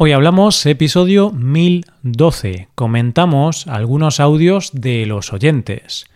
Hoy 0.00 0.12
hablamos 0.12 0.64
episodio 0.64 1.32
1012. 1.32 2.68
Comentamos 2.76 3.66
algunos 3.66 4.20
audios 4.20 4.70
de 4.72 5.06
los 5.06 5.32
oyentes. 5.32 6.06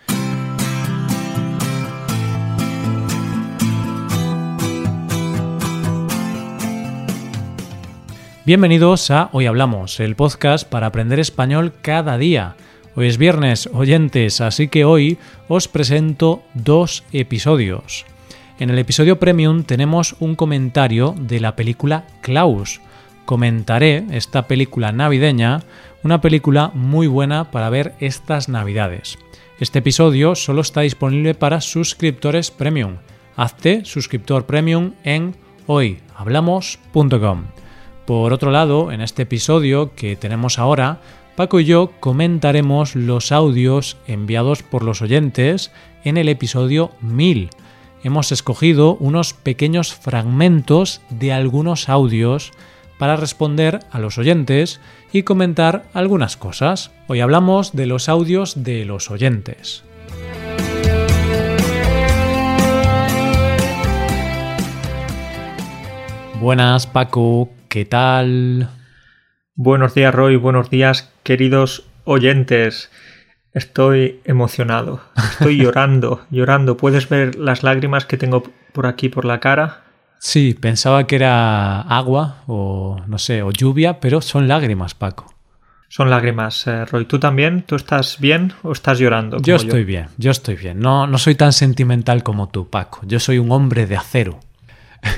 Bienvenidos 8.46 9.10
a 9.10 9.30
Hoy 9.32 9.46
Hablamos, 9.46 9.99
el 9.99 10.14
podcast 10.14 10.69
para 10.69 10.87
aprender 10.87 11.19
español 11.19 11.72
cada 11.83 12.19
día. 12.19 12.54
Hoy 12.94 13.08
es 13.08 13.19
viernes, 13.19 13.69
oyentes, 13.72 14.40
así 14.40 14.69
que 14.69 14.85
hoy 14.85 15.19
os 15.49 15.67
presento 15.67 16.45
dos 16.55 17.02
episodios. 17.12 18.06
En 18.60 18.70
el 18.70 18.78
episodio 18.78 19.19
premium 19.19 19.64
tenemos 19.64 20.14
un 20.20 20.37
comentario 20.37 21.16
de 21.19 21.41
la 21.41 21.56
película 21.56 22.05
Klaus. 22.20 22.80
Comentaré 23.25 24.05
esta 24.11 24.48
película 24.48 24.93
navideña, 24.93 25.63
una 26.03 26.21
película 26.21 26.71
muy 26.75 27.07
buena 27.07 27.51
para 27.51 27.71
ver 27.71 27.95
estas 28.01 28.49
navidades. 28.49 29.19
Este 29.61 29.79
episodio 29.79 30.35
solo 30.35 30.61
está 30.63 30.80
disponible 30.80 31.35
para 31.35 31.61
suscriptores 31.61 32.51
premium. 32.51 32.97
Hazte 33.37 33.85
suscriptor 33.85 34.45
premium 34.45 34.93
en 35.05 35.37
hoyhablamos.com. 35.66 37.45
Por 38.07 38.33
otro 38.33 38.51
lado, 38.51 38.91
en 38.91 39.01
este 39.01 39.23
episodio 39.23 39.95
que 39.95 40.16
tenemos 40.16 40.59
ahora, 40.59 41.01
Paco 41.37 41.61
y 41.61 41.65
yo 41.65 41.93
comentaremos 42.01 42.95
los 42.97 43.33
audios 43.33 43.97
enviados 44.07 44.63
por 44.63 44.83
los 44.83 45.01
oyentes 45.01 45.71
en 46.05 46.16
el 46.16 46.29
episodio 46.29 46.91
1000. 47.01 47.51
Hemos 48.02 48.33
escogido 48.33 48.97
unos 48.97 49.33
pequeños 49.33 49.95
fragmentos 49.95 51.01
de 51.09 51.33
algunos 51.33 51.89
audios 51.89 52.52
para 53.02 53.16
responder 53.16 53.80
a 53.91 53.98
los 53.98 54.16
oyentes 54.16 54.80
y 55.12 55.24
comentar 55.24 55.87
algunas 55.93 56.37
cosas. 56.37 56.93
Hoy 57.09 57.19
hablamos 57.19 57.73
de 57.74 57.87
los 57.87 58.09
audios 58.09 58.63
de 58.63 58.85
los 58.85 59.10
oyentes. 59.10 59.82
Buenas 66.38 66.86
Paco, 66.86 67.50
¿Qué 67.66 67.84
tal? 67.84 68.68
Buenos 69.56 69.96
días, 69.96 70.14
Roy. 70.14 70.36
Buenos 70.36 70.70
días, 70.70 71.12
queridos 71.24 71.84
oyentes. 72.05 72.88
Estoy 73.52 74.20
emocionado. 74.24 75.00
Estoy 75.16 75.56
llorando, 75.60 76.24
llorando. 76.30 76.77
¿Puedes 76.77 77.08
ver 77.08 77.34
las 77.34 77.64
lágrimas 77.64 78.06
que 78.06 78.16
tengo 78.16 78.44
por 78.72 78.86
aquí 78.86 79.08
por 79.08 79.24
la 79.24 79.40
cara? 79.40 79.81
Sí, 80.24 80.54
pensaba 80.54 81.08
que 81.08 81.16
era 81.16 81.80
agua 81.80 82.44
o 82.46 83.02
no 83.08 83.18
sé, 83.18 83.42
o 83.42 83.50
lluvia, 83.50 83.98
pero 83.98 84.20
son 84.20 84.46
lágrimas, 84.46 84.94
Paco. 84.94 85.34
Son 85.88 86.10
lágrimas, 86.10 86.64
eh, 86.68 86.84
Roy. 86.84 87.06
¿Tú 87.06 87.18
también? 87.18 87.64
¿Tú 87.66 87.74
estás 87.74 88.20
bien 88.20 88.52
o 88.62 88.70
estás 88.70 89.00
llorando? 89.00 89.38
Yo 89.42 89.56
estoy 89.56 89.82
bien, 89.82 90.06
yo 90.18 90.30
estoy 90.30 90.54
bien. 90.54 90.78
No, 90.78 91.08
no 91.08 91.18
soy 91.18 91.34
tan 91.34 91.52
sentimental 91.52 92.22
como 92.22 92.50
tú, 92.50 92.70
Paco. 92.70 93.00
Yo 93.02 93.18
soy 93.18 93.38
un 93.38 93.50
hombre 93.50 93.86
de 93.86 93.96
acero. 93.96 94.38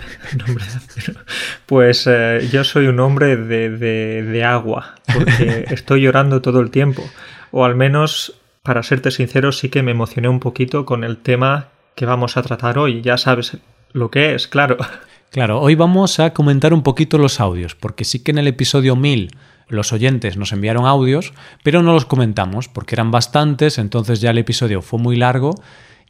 Pues 1.66 2.06
eh, 2.06 2.48
yo 2.50 2.64
soy 2.64 2.86
un 2.86 2.98
hombre 2.98 3.36
de, 3.36 4.44
agua, 4.44 4.94
porque 5.12 5.66
estoy 5.70 6.00
llorando 6.00 6.40
todo 6.40 6.60
el 6.60 6.70
tiempo. 6.70 7.02
O 7.50 7.66
al 7.66 7.74
menos, 7.74 8.40
para 8.62 8.82
serte 8.82 9.10
sincero, 9.10 9.52
sí 9.52 9.68
que 9.68 9.82
me 9.82 9.90
emocioné 9.90 10.28
un 10.28 10.40
poquito 10.40 10.86
con 10.86 11.04
el 11.04 11.18
tema 11.18 11.68
que 11.94 12.06
vamos 12.06 12.38
a 12.38 12.42
tratar 12.42 12.78
hoy. 12.78 13.02
Ya 13.02 13.18
sabes 13.18 13.58
lo 13.94 14.10
que 14.10 14.34
es, 14.34 14.46
claro. 14.46 14.76
Claro, 15.30 15.60
hoy 15.60 15.74
vamos 15.74 16.20
a 16.20 16.34
comentar 16.34 16.74
un 16.74 16.82
poquito 16.82 17.16
los 17.16 17.40
audios, 17.40 17.74
porque 17.74 18.04
sí 18.04 18.22
que 18.22 18.30
en 18.30 18.38
el 18.38 18.46
episodio 18.46 18.94
1000 18.94 19.30
los 19.68 19.92
oyentes 19.92 20.36
nos 20.36 20.52
enviaron 20.52 20.86
audios, 20.86 21.32
pero 21.62 21.82
no 21.82 21.92
los 21.92 22.04
comentamos, 22.04 22.68
porque 22.68 22.94
eran 22.94 23.10
bastantes, 23.10 23.78
entonces 23.78 24.20
ya 24.20 24.30
el 24.30 24.38
episodio 24.38 24.82
fue 24.82 24.98
muy 24.98 25.16
largo. 25.16 25.54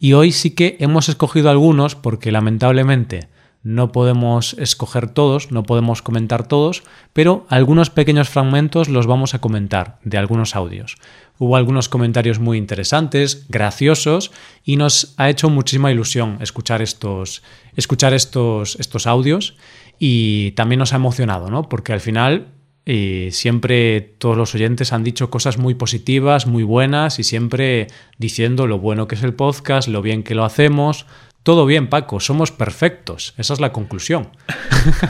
Y 0.00 0.14
hoy 0.14 0.32
sí 0.32 0.50
que 0.50 0.76
hemos 0.80 1.08
escogido 1.08 1.50
algunos, 1.50 1.94
porque 1.94 2.32
lamentablemente 2.32 3.28
no 3.64 3.92
podemos 3.92 4.54
escoger 4.58 5.08
todos, 5.08 5.50
no 5.50 5.62
podemos 5.62 6.02
comentar 6.02 6.46
todos, 6.46 6.82
pero 7.14 7.46
algunos 7.48 7.88
pequeños 7.88 8.28
fragmentos 8.28 8.90
los 8.90 9.06
vamos 9.06 9.32
a 9.32 9.40
comentar 9.40 9.98
de 10.04 10.18
algunos 10.18 10.54
audios. 10.54 10.96
Hubo 11.38 11.56
algunos 11.56 11.88
comentarios 11.88 12.38
muy 12.38 12.58
interesantes, 12.58 13.46
graciosos, 13.48 14.32
y 14.64 14.76
nos 14.76 15.14
ha 15.16 15.30
hecho 15.30 15.48
muchísima 15.48 15.90
ilusión 15.90 16.36
escuchar 16.40 16.82
estos, 16.82 17.42
escuchar 17.76 18.14
estos, 18.14 18.76
estos 18.80 19.06
audios 19.06 19.56
y 19.98 20.52
también 20.52 20.78
nos 20.78 20.92
ha 20.92 20.96
emocionado, 20.96 21.50
¿no? 21.50 21.68
Porque 21.68 21.92
al 21.92 22.00
final 22.00 22.48
eh, 22.86 23.30
siempre 23.32 24.00
todos 24.00 24.36
los 24.36 24.54
oyentes 24.54 24.92
han 24.92 25.04
dicho 25.04 25.30
cosas 25.30 25.56
muy 25.56 25.74
positivas, 25.74 26.46
muy 26.46 26.64
buenas 26.64 27.18
y 27.18 27.22
siempre 27.24 27.86
diciendo 28.18 28.66
lo 28.66 28.78
bueno 28.78 29.08
que 29.08 29.14
es 29.14 29.22
el 29.22 29.34
podcast, 29.34 29.88
lo 29.88 30.02
bien 30.02 30.22
que 30.22 30.34
lo 30.34 30.44
hacemos, 30.44 31.06
todo 31.44 31.66
bien, 31.66 31.88
Paco, 31.88 32.20
somos 32.20 32.52
perfectos. 32.52 33.34
Esa 33.36 33.52
es 33.52 33.60
la 33.60 33.70
conclusión. 33.70 34.28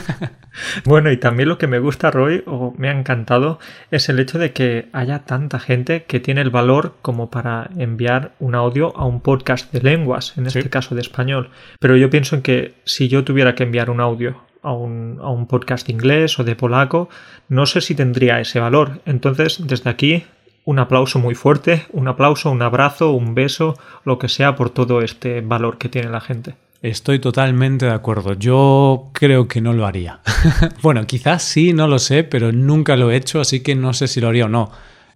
bueno, 0.85 1.09
y 1.09 1.15
también 1.15 1.47
lo 1.47 1.57
que 1.57 1.67
me 1.67 1.79
gusta, 1.79 2.11
Roy, 2.11 2.43
o 2.45 2.73
me 2.77 2.89
ha 2.89 2.91
encantado, 2.91 3.57
es 3.89 4.09
el 4.09 4.19
hecho 4.19 4.37
de 4.37 4.51
que 4.51 4.89
haya 4.91 5.19
tanta 5.19 5.59
gente 5.59 6.03
que 6.03 6.19
tiene 6.19 6.41
el 6.41 6.49
valor 6.49 6.97
como 7.01 7.31
para 7.31 7.69
enviar 7.77 8.33
un 8.39 8.53
audio 8.53 8.95
a 8.97 9.05
un 9.05 9.21
podcast 9.21 9.71
de 9.71 9.79
lenguas, 9.79 10.37
en 10.37 10.45
este 10.45 10.69
caso 10.69 10.93
de 10.93 11.01
español. 11.01 11.51
Pero 11.79 11.95
yo 11.95 12.09
pienso 12.09 12.35
en 12.35 12.41
que 12.41 12.75
si 12.83 13.07
yo 13.07 13.23
tuviera 13.23 13.55
que 13.55 13.63
enviar 13.63 13.89
un 13.89 14.01
audio 14.01 14.43
a 14.61 14.73
un, 14.73 15.19
a 15.21 15.29
un 15.29 15.47
podcast 15.47 15.87
de 15.87 15.93
inglés 15.93 16.37
o 16.37 16.43
de 16.43 16.57
polaco, 16.57 17.07
no 17.47 17.65
sé 17.65 17.79
si 17.79 17.95
tendría 17.95 18.41
ese 18.41 18.59
valor. 18.59 18.99
Entonces, 19.05 19.65
desde 19.65 19.89
aquí 19.89 20.25
un 20.65 20.79
aplauso 20.79 21.19
muy 21.19 21.35
fuerte, 21.35 21.85
un 21.91 22.07
aplauso, 22.07 22.51
un 22.51 22.61
abrazo, 22.61 23.11
un 23.11 23.35
beso, 23.35 23.77
lo 24.03 24.17
que 24.19 24.27
sea 24.27 24.55
por 24.55 24.71
todo 24.71 25.01
este 25.01 25.41
valor 25.41 25.77
que 25.77 25.89
tiene 25.89 26.09
la 26.09 26.19
gente. 26.19 26.55
Estoy 26.81 27.19
totalmente 27.19 27.85
de 27.85 27.93
acuerdo. 27.93 28.33
Yo 28.33 29.09
creo 29.13 29.47
que 29.47 29.61
no 29.61 29.73
lo 29.73 29.85
haría. 29.85 30.19
bueno, 30.81 31.05
quizás 31.07 31.43
sí, 31.43 31.73
no 31.73 31.87
lo 31.87 31.99
sé, 31.99 32.23
pero 32.23 32.51
nunca 32.51 32.95
lo 32.95 33.11
he 33.11 33.15
hecho, 33.15 33.39
así 33.39 33.61
que 33.61 33.75
no 33.75 33.93
sé 33.93 34.07
si 34.07 34.21
lo 34.21 34.27
haría 34.27 34.45
o 34.45 34.49
no. 34.49 34.71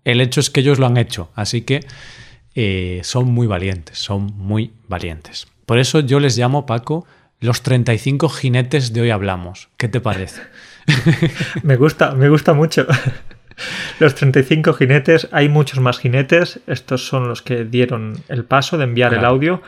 El 0.05 0.21
hecho 0.21 0.39
es 0.39 0.49
que 0.49 0.61
ellos 0.61 0.79
lo 0.79 0.85
han 0.85 0.97
hecho, 0.97 1.29
así 1.35 1.61
que 1.61 1.81
eh, 2.55 3.01
son 3.03 3.31
muy 3.31 3.47
valientes, 3.47 3.97
son 3.99 4.33
muy 4.37 4.73
valientes. 4.87 5.47
Por 5.65 5.77
eso 5.77 5.99
yo 5.99 6.19
les 6.19 6.37
llamo, 6.37 6.65
Paco, 6.65 7.05
los 7.39 7.61
35 7.61 8.29
jinetes 8.29 8.93
de 8.93 9.01
hoy 9.01 9.09
hablamos. 9.09 9.69
¿Qué 9.77 9.87
te 9.87 9.99
parece? 9.99 10.41
me 11.63 11.75
gusta, 11.75 12.15
me 12.15 12.29
gusta 12.29 12.53
mucho. 12.53 12.87
Los 13.99 14.15
35 14.15 14.73
jinetes, 14.73 15.27
hay 15.31 15.49
muchos 15.49 15.79
más 15.79 15.99
jinetes, 15.99 16.59
estos 16.67 17.05
son 17.05 17.27
los 17.27 17.41
que 17.41 17.65
dieron 17.65 18.15
el 18.27 18.45
paso 18.45 18.77
de 18.77 18.85
enviar 18.85 19.13
el 19.13 19.25
audio, 19.25 19.61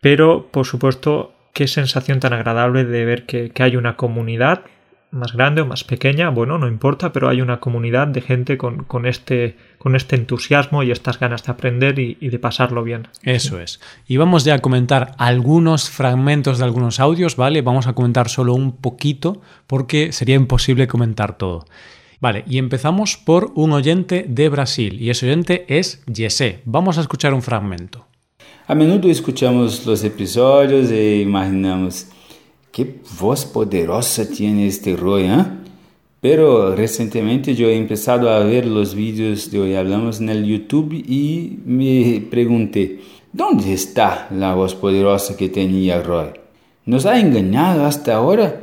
pero 0.00 0.48
por 0.50 0.66
supuesto, 0.66 1.34
qué 1.52 1.66
sensación 1.68 2.20
tan 2.20 2.32
agradable 2.32 2.84
de 2.84 3.04
ver 3.04 3.26
que, 3.26 3.52
hay 3.58 3.76
una 3.76 3.96
comunidad 3.96 4.62
más 5.10 5.32
grande 5.32 5.60
o 5.62 5.66
más 5.66 5.82
pequeña, 5.82 6.28
bueno, 6.28 6.56
no 6.56 6.68
importa, 6.68 7.12
pero 7.12 7.28
hay 7.28 7.40
una 7.40 7.58
comunidad 7.58 8.06
de 8.06 8.20
gente 8.20 8.56
con, 8.56 9.06
este, 9.06 9.56
con 9.78 9.96
este 9.96 10.14
entusiasmo 10.14 10.84
y 10.84 10.92
estas 10.92 11.18
ganas 11.18 11.42
de 11.42 11.50
aprender 11.50 11.98
y, 11.98 12.14
de 12.14 12.38
pasarlo 12.38 12.84
bien. 12.84 13.08
Eso 13.24 13.60
es. 13.60 13.80
Y 14.06 14.18
vamos 14.18 14.44
ya 14.44 14.54
a 14.54 14.58
comentar 14.60 15.14
algunos 15.18 15.90
fragmentos 15.90 16.58
de 16.58 16.64
algunos 16.64 17.00
audios, 17.00 17.34
¿vale? 17.34 17.60
Vamos 17.60 17.88
a 17.88 17.92
comentar 17.94 18.28
solo 18.28 18.54
un 18.54 18.76
poquito 18.76 19.42
porque 19.66 20.12
sería 20.12 20.36
imposible 20.36 20.86
comentar 20.86 21.36
todo. 21.36 21.66
Vale, 22.20 22.44
y 22.46 22.58
empezamos 22.58 23.16
por 23.16 23.50
un 23.54 23.72
oyente 23.72 24.26
de 24.28 24.50
Brasil, 24.50 25.00
y 25.00 25.08
ese 25.08 25.24
oyente 25.24 25.64
es 25.68 26.02
Jesse. 26.12 26.60
Vamos 26.66 26.98
a 26.98 27.00
escuchar 27.00 27.32
un 27.32 27.40
fragmento. 27.40 28.04
A 28.66 28.74
menudo 28.74 29.08
escuchamos 29.08 29.86
los 29.86 30.04
episodios 30.04 30.90
e 30.90 31.22
imaginamos 31.22 32.08
qué 32.70 33.00
voz 33.18 33.46
poderosa 33.46 34.28
tiene 34.28 34.66
este 34.66 34.96
Roy, 34.96 35.24
¿eh? 35.24 35.44
Pero 36.20 36.76
recientemente 36.76 37.54
yo 37.54 37.68
he 37.68 37.76
empezado 37.76 38.28
a 38.28 38.40
ver 38.40 38.66
los 38.66 38.94
vídeos 38.94 39.50
de 39.50 39.58
Hoy 39.58 39.74
Hablamos 39.74 40.20
en 40.20 40.28
el 40.28 40.44
YouTube 40.44 40.92
y 40.92 41.58
me 41.64 42.20
pregunté, 42.30 43.00
¿dónde 43.32 43.72
está 43.72 44.28
la 44.30 44.54
voz 44.54 44.74
poderosa 44.74 45.38
que 45.38 45.48
tenía 45.48 46.02
Roy? 46.02 46.28
¿Nos 46.84 47.06
ha 47.06 47.18
engañado 47.18 47.86
hasta 47.86 48.14
ahora? 48.14 48.60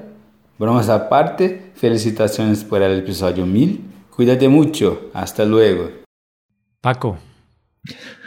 Bromas 0.60 0.90
aparte, 0.90 1.67
felicitaciones 1.78 2.64
por 2.64 2.82
el 2.82 3.00
episodio 3.00 3.46
1000. 3.46 3.82
Cuídate 4.10 4.50
mucho. 4.50 5.12
Hasta 5.14 5.46
luego. 5.46 5.92
Paco, 6.82 7.18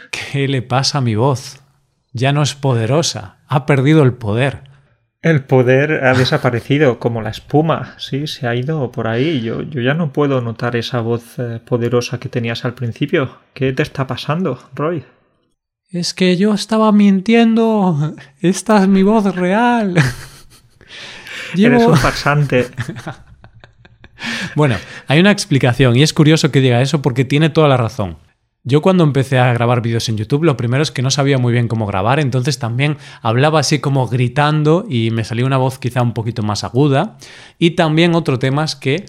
¿qué 0.09 0.47
le 0.47 0.61
pasa 0.61 0.99
a 0.99 1.01
mi 1.01 1.15
voz? 1.15 1.61
Ya 2.13 2.33
no 2.33 2.41
es 2.41 2.55
poderosa. 2.55 3.39
Ha 3.47 3.65
perdido 3.65 4.03
el 4.03 4.13
poder. 4.13 4.63
El 5.21 5.43
poder 5.43 6.03
ha 6.03 6.15
desaparecido 6.15 6.97
como 6.97 7.21
la 7.21 7.29
espuma, 7.29 7.93
sí, 7.99 8.25
se 8.25 8.47
ha 8.47 8.55
ido 8.55 8.91
por 8.91 9.07
ahí. 9.07 9.41
Yo, 9.41 9.61
yo 9.61 9.79
ya 9.79 9.93
no 9.93 10.11
puedo 10.11 10.41
notar 10.41 10.75
esa 10.75 10.99
voz 10.99 11.37
eh, 11.37 11.59
poderosa 11.63 12.19
que 12.19 12.27
tenías 12.27 12.65
al 12.65 12.73
principio. 12.73 13.37
¿Qué 13.53 13.71
te 13.71 13.83
está 13.83 14.07
pasando, 14.07 14.59
Roy? 14.73 15.05
Es 15.91 16.15
que 16.15 16.37
yo 16.37 16.55
estaba 16.55 16.91
mintiendo. 16.91 18.15
Esta 18.39 18.81
es 18.81 18.87
mi 18.87 19.03
voz 19.03 19.35
real. 19.35 19.95
Eres 21.57 21.85
un 21.85 21.97
farsante. 21.97 22.71
bueno, 24.55 24.75
hay 25.07 25.19
una 25.19 25.31
explicación 25.31 25.95
y 25.95 26.03
es 26.03 26.13
curioso 26.13 26.51
que 26.51 26.61
diga 26.61 26.81
eso 26.81 27.01
porque 27.01 27.25
tiene 27.25 27.49
toda 27.49 27.67
la 27.67 27.77
razón. 27.77 28.17
Yo 28.63 28.83
cuando 28.83 29.03
empecé 29.03 29.39
a 29.39 29.53
grabar 29.53 29.81
vídeos 29.81 30.07
en 30.07 30.17
YouTube, 30.17 30.43
lo 30.43 30.55
primero 30.55 30.83
es 30.83 30.91
que 30.91 31.01
no 31.01 31.09
sabía 31.09 31.39
muy 31.39 31.51
bien 31.51 31.67
cómo 31.67 31.87
grabar, 31.87 32.19
entonces 32.19 32.59
también 32.59 32.97
hablaba 33.23 33.59
así 33.59 33.79
como 33.79 34.07
gritando 34.07 34.85
y 34.87 35.09
me 35.09 35.23
salía 35.23 35.45
una 35.45 35.57
voz 35.57 35.79
quizá 35.79 36.03
un 36.03 36.13
poquito 36.13 36.43
más 36.43 36.63
aguda. 36.63 37.17
Y 37.57 37.71
también 37.71 38.13
otro 38.13 38.37
tema 38.37 38.63
es 38.63 38.75
que 38.75 39.05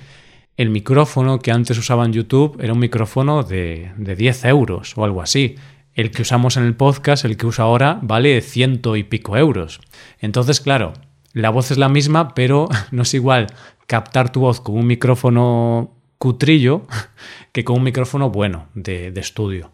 el 0.56 0.70
micrófono 0.70 1.38
que 1.40 1.50
antes 1.50 1.76
usaba 1.76 2.06
en 2.06 2.14
YouTube 2.14 2.56
era 2.62 2.72
un 2.72 2.78
micrófono 2.78 3.42
de, 3.42 3.92
de 3.98 4.16
10 4.16 4.46
euros 4.46 4.96
o 4.96 5.04
algo 5.04 5.20
así. 5.20 5.56
El 5.92 6.10
que 6.10 6.22
usamos 6.22 6.56
en 6.56 6.64
el 6.64 6.74
podcast, 6.74 7.26
el 7.26 7.36
que 7.36 7.44
uso 7.44 7.62
ahora, 7.62 7.98
vale 8.00 8.40
ciento 8.40 8.96
y 8.96 9.02
pico 9.02 9.36
euros. 9.36 9.80
Entonces, 10.18 10.62
claro, 10.62 10.94
la 11.32 11.50
voz 11.50 11.70
es 11.70 11.78
la 11.78 11.88
misma, 11.88 12.34
pero 12.34 12.68
no 12.90 13.02
es 13.02 13.14
igual 13.14 13.46
captar 13.86 14.30
tu 14.30 14.40
voz 14.40 14.60
con 14.60 14.76
un 14.76 14.86
micrófono 14.86 15.94
cutrillo 16.18 16.86
que 17.52 17.64
con 17.64 17.78
un 17.78 17.84
micrófono 17.84 18.30
bueno 18.30 18.68
de, 18.74 19.10
de 19.10 19.20
estudio. 19.20 19.70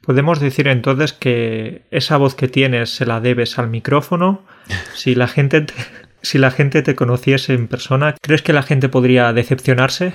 Podemos 0.00 0.40
decir 0.40 0.66
entonces 0.66 1.12
que 1.12 1.82
esa 1.90 2.16
voz 2.16 2.34
que 2.34 2.48
tienes 2.48 2.90
se 2.90 3.06
la 3.06 3.20
debes 3.20 3.58
al 3.58 3.68
micrófono. 3.68 4.42
Si 4.94 5.14
la 5.16 5.26
gente 5.26 5.62
te, 5.62 5.74
si 6.22 6.38
la 6.38 6.50
gente 6.50 6.82
te 6.82 6.94
conociese 6.94 7.54
en 7.54 7.66
persona, 7.66 8.14
¿crees 8.20 8.42
que 8.42 8.52
la 8.52 8.62
gente 8.62 8.88
podría 8.88 9.32
decepcionarse? 9.32 10.12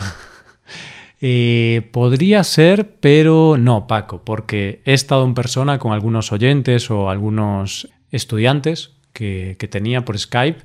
Eh, 1.19 1.89
podría 1.91 2.44
ser, 2.44 2.95
pero 3.00 3.57
no, 3.57 3.88
Paco, 3.88 4.24
porque 4.24 4.81
he 4.85 4.94
estado 4.94 5.25
en 5.25 5.33
persona 5.33 5.79
con 5.79 5.91
algunos 5.91 6.31
oyentes 6.31 6.89
o 6.91 7.09
algunos 7.09 7.89
estudiantes 8.12 8.97
que, 9.18 9.68
tenía 9.69 10.06
por 10.06 10.18
Skype 10.18 10.60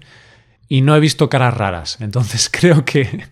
y 0.69 0.82
no 0.82 0.94
he 0.94 1.00
visto 1.00 1.28
caras 1.28 1.56
raras. 1.56 1.99
Entonces 2.00 2.49
creo 2.52 2.84
que 2.84 3.25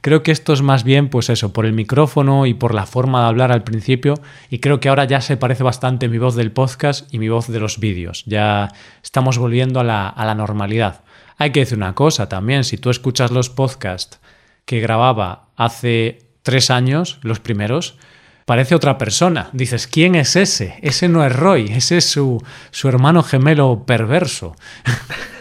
Creo 0.00 0.22
que 0.22 0.30
esto 0.30 0.52
es 0.52 0.62
más 0.62 0.84
bien, 0.84 1.08
pues 1.08 1.28
eso, 1.28 1.52
por 1.52 1.66
el 1.66 1.72
micrófono 1.72 2.46
y 2.46 2.54
por 2.54 2.72
la 2.72 2.86
forma 2.86 3.22
de 3.22 3.26
hablar 3.26 3.50
al 3.50 3.64
principio. 3.64 4.14
Y 4.48 4.60
creo 4.60 4.78
que 4.78 4.88
ahora 4.88 5.06
ya 5.06 5.20
se 5.20 5.36
parece 5.36 5.64
bastante 5.64 6.08
mi 6.08 6.18
voz 6.18 6.36
del 6.36 6.52
podcast 6.52 7.12
y 7.12 7.18
mi 7.18 7.28
voz 7.28 7.48
de 7.48 7.58
los 7.58 7.80
vídeos. 7.80 8.22
Ya 8.26 8.72
estamos 9.02 9.38
volviendo 9.38 9.80
a 9.80 9.84
la, 9.84 10.08
a 10.08 10.24
la 10.24 10.36
normalidad. 10.36 11.02
Hay 11.36 11.50
que 11.50 11.58
decir 11.58 11.78
una 11.78 11.96
cosa 11.96 12.28
también, 12.28 12.62
si 12.62 12.78
tú 12.78 12.90
escuchas 12.90 13.32
los 13.32 13.50
podcasts 13.50 14.20
que 14.66 14.78
grababa 14.78 15.48
hace 15.56 16.20
tres 16.44 16.70
años, 16.70 17.18
los 17.22 17.40
primeros, 17.40 17.98
parece 18.46 18.74
otra 18.74 18.96
persona. 18.96 19.50
Dices, 19.52 19.86
¿quién 19.86 20.14
es 20.14 20.36
ese? 20.36 20.78
Ese 20.80 21.08
no 21.08 21.22
es 21.26 21.36
Roy, 21.36 21.72
ese 21.72 21.98
es 21.98 22.08
su, 22.08 22.42
su 22.70 22.88
hermano 22.88 23.22
gemelo 23.22 23.84
perverso. 23.84 24.56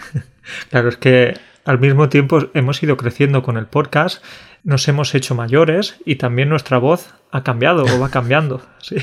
Claro, 0.69 0.89
es 0.89 0.97
que 0.97 1.33
al 1.65 1.79
mismo 1.79 2.07
tiempo 2.07 2.39
hemos 2.53 2.81
ido 2.83 2.97
creciendo 2.97 3.41
con 3.41 3.57
el 3.57 3.65
podcast, 3.65 4.23
nos 4.63 4.87
hemos 4.87 5.13
hecho 5.15 5.33
mayores 5.35 5.95
y 6.05 6.15
también 6.15 6.49
nuestra 6.49 6.77
voz 6.77 7.13
ha 7.31 7.43
cambiado 7.43 7.83
o 7.83 7.99
va 7.99 8.09
cambiando. 8.09 8.61
Sí. 8.85 8.97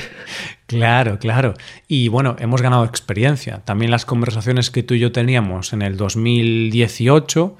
Claro, 0.68 1.18
claro. 1.18 1.54
Y 1.88 2.06
bueno, 2.06 2.36
hemos 2.38 2.62
ganado 2.62 2.84
experiencia. 2.84 3.62
También 3.64 3.90
las 3.90 4.06
conversaciones 4.06 4.70
que 4.70 4.84
tú 4.84 4.94
y 4.94 5.00
yo 5.00 5.10
teníamos 5.10 5.72
en 5.72 5.82
el 5.82 5.96
2018 5.96 7.56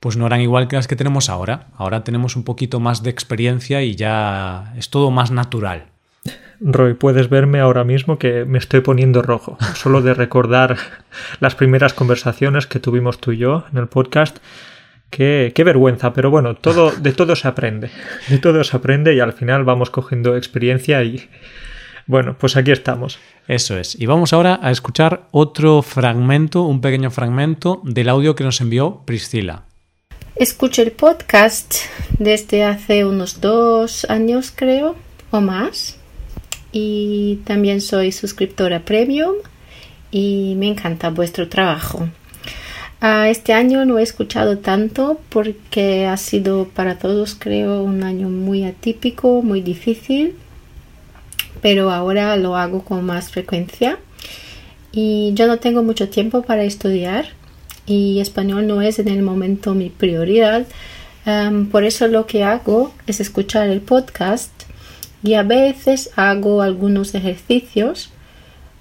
pues 0.00 0.16
no 0.16 0.26
eran 0.26 0.40
igual 0.40 0.68
que 0.68 0.76
las 0.76 0.88
que 0.88 0.96
tenemos 0.96 1.28
ahora. 1.28 1.68
Ahora 1.76 2.04
tenemos 2.04 2.36
un 2.36 2.44
poquito 2.44 2.80
más 2.80 3.02
de 3.02 3.10
experiencia 3.10 3.82
y 3.82 3.96
ya 3.96 4.72
es 4.76 4.90
todo 4.90 5.10
más 5.10 5.30
natural. 5.30 5.86
Roy, 6.60 6.94
puedes 6.94 7.28
verme 7.28 7.60
ahora 7.60 7.84
mismo 7.84 8.18
que 8.18 8.44
me 8.44 8.58
estoy 8.58 8.80
poniendo 8.80 9.22
rojo, 9.22 9.56
solo 9.74 10.02
de 10.02 10.14
recordar 10.14 10.76
las 11.40 11.54
primeras 11.54 11.94
conversaciones 11.94 12.66
que 12.66 12.80
tuvimos 12.80 13.18
tú 13.18 13.32
y 13.32 13.38
yo 13.38 13.64
en 13.72 13.78
el 13.78 13.86
podcast. 13.86 14.38
Qué, 15.10 15.52
qué, 15.54 15.64
vergüenza, 15.64 16.12
pero 16.12 16.30
bueno, 16.30 16.54
todo, 16.54 16.90
de 16.90 17.12
todo 17.12 17.34
se 17.34 17.48
aprende. 17.48 17.90
De 18.28 18.38
todo 18.38 18.62
se 18.62 18.76
aprende 18.76 19.14
y 19.14 19.20
al 19.20 19.32
final 19.32 19.64
vamos 19.64 19.88
cogiendo 19.88 20.36
experiencia 20.36 21.02
y 21.02 21.30
bueno, 22.06 22.36
pues 22.38 22.56
aquí 22.56 22.72
estamos. 22.72 23.18
Eso 23.46 23.78
es. 23.78 23.98
Y 23.98 24.06
vamos 24.06 24.32
ahora 24.32 24.58
a 24.62 24.70
escuchar 24.70 25.28
otro 25.30 25.82
fragmento, 25.82 26.62
un 26.62 26.80
pequeño 26.80 27.10
fragmento 27.10 27.80
del 27.84 28.08
audio 28.08 28.34
que 28.34 28.44
nos 28.44 28.60
envió 28.60 29.02
Priscila. 29.06 29.67
Escucho 30.38 30.82
el 30.82 30.92
podcast 30.92 31.74
desde 32.20 32.62
hace 32.62 33.04
unos 33.04 33.40
dos 33.40 34.06
años, 34.08 34.52
creo, 34.54 34.94
o 35.32 35.40
más 35.40 35.96
y 36.70 37.40
también 37.44 37.80
soy 37.80 38.12
suscriptora 38.12 38.84
premium 38.84 39.34
y 40.12 40.54
me 40.56 40.68
encanta 40.68 41.10
vuestro 41.10 41.48
trabajo. 41.48 42.08
Ah, 43.00 43.28
este 43.28 43.52
año 43.52 43.84
no 43.84 43.98
he 43.98 44.04
escuchado 44.04 44.58
tanto 44.58 45.20
porque 45.28 46.06
ha 46.06 46.16
sido 46.16 46.68
para 46.68 46.98
todos 46.98 47.34
creo 47.34 47.82
un 47.82 48.04
año 48.04 48.28
muy 48.28 48.62
atípico, 48.62 49.42
muy 49.42 49.60
difícil, 49.60 50.36
pero 51.62 51.90
ahora 51.90 52.36
lo 52.36 52.54
hago 52.54 52.84
con 52.84 53.04
más 53.04 53.28
frecuencia 53.28 53.98
y 54.92 55.32
yo 55.34 55.48
no 55.48 55.58
tengo 55.58 55.82
mucho 55.82 56.08
tiempo 56.08 56.42
para 56.42 56.62
estudiar 56.62 57.26
y 57.88 58.20
español 58.20 58.66
no 58.66 58.82
es 58.82 58.98
en 58.98 59.08
el 59.08 59.22
momento 59.22 59.74
mi 59.74 59.90
prioridad. 59.90 60.66
por 61.72 61.84
eso 61.84 62.08
lo 62.08 62.26
que 62.26 62.44
hago 62.44 62.94
es 63.06 63.20
escuchar 63.20 63.68
el 63.68 63.80
podcast 63.80 64.58
y 65.22 65.34
a 65.34 65.42
veces 65.42 66.10
hago 66.16 66.62
algunos 66.62 67.14
ejercicios, 67.14 68.10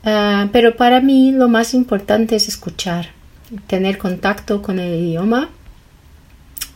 ah, 0.04 0.50
pero 0.52 0.76
para 0.76 1.02
mí 1.02 1.32
lo 1.32 1.48
más 1.48 1.74
importante 1.74 2.36
es 2.36 2.48
escuchar, 2.48 3.10
tener 3.68 3.98
contacto 3.98 4.62
con 4.62 4.80
el 4.80 4.94
idioma 4.94 5.50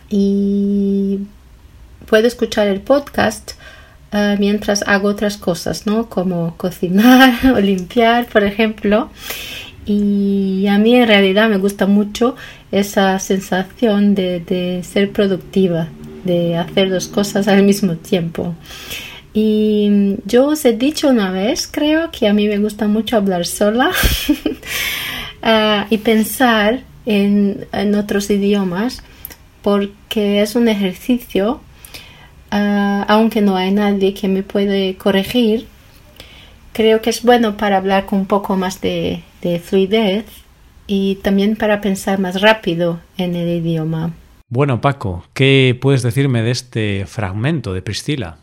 y 0.10 1.20
puedo 2.08 2.28
escuchar 2.28 2.68
el 2.68 2.82
podcast 2.82 3.52
ah, 4.12 4.36
mientras 4.40 4.84
hago 4.84 5.10
otras 5.10 5.38
cosas, 5.38 5.86
¿no? 5.86 6.10
Como 6.10 6.58
cocinar 6.58 7.34
o 7.56 7.60
limpiar, 7.60 8.26
por 8.28 8.44
ejemplo. 8.44 9.10
Y 9.86 10.68
a 10.68 10.78
mí 10.78 10.96
en 10.96 11.08
realidad 11.08 11.50
me 11.50 11.58
gusta 11.58 11.88
mucho 11.88 12.36
esa 12.72 13.18
sensación 13.20 14.16
de, 14.16 14.82
ser 14.84 15.12
productiva, 15.12 15.90
de 16.24 16.56
hacer 16.56 16.90
dos 16.90 17.08
cosas 17.08 17.48
al 17.48 17.64
mismo 17.64 17.96
tiempo. 17.96 18.56
Y 19.34 20.18
yo 20.26 20.48
os 20.48 20.66
he 20.66 20.74
dicho 20.74 21.10
una 21.10 21.32
vez, 21.32 21.68
creo 21.68 22.12
que 22.12 22.28
a 22.28 22.34
mí 22.34 22.48
me 22.48 22.58
gusta 22.58 22.88
mucho 22.88 23.16
hablar 23.16 23.46
sola 23.46 23.92
ah, 25.42 25.88
y 25.90 25.98
pensar 26.00 26.82
en, 27.06 27.68
otros 27.96 28.30
idiomas 28.30 29.02
porque 29.62 30.42
es 30.42 30.56
un 30.56 30.68
ejercicio, 30.68 31.62
ah, 32.52 33.06
aunque 33.08 33.42
no 33.42 33.56
hay 33.56 33.72
nadie 33.72 34.14
que 34.14 34.28
me 34.28 34.44
puede 34.44 34.96
corregir, 34.96 35.68
creo 36.74 37.02
que 37.02 37.10
es 37.10 37.24
bueno 37.24 37.58
para 37.58 37.78
hablar 37.78 38.06
con 38.06 38.20
un 38.20 38.26
poco 38.26 38.56
más 38.58 38.82
de, 38.82 39.24
de 39.42 39.60
fluidez 39.60 40.26
y 40.88 41.16
también 41.16 41.56
para 41.56 41.82
pensar 41.82 42.20
más 42.20 42.42
rápido 42.42 43.00
en 43.18 43.36
el 43.36 43.48
idioma. 43.48 44.12
Bueno, 44.50 44.82
Paco, 44.82 45.26
¿qué 45.34 45.78
puedes 45.80 46.04
decirme 46.04 46.42
de 46.42 46.52
este 46.52 47.06
fragmento 47.06 47.74
de 47.74 47.82
Priscila? 47.82 48.38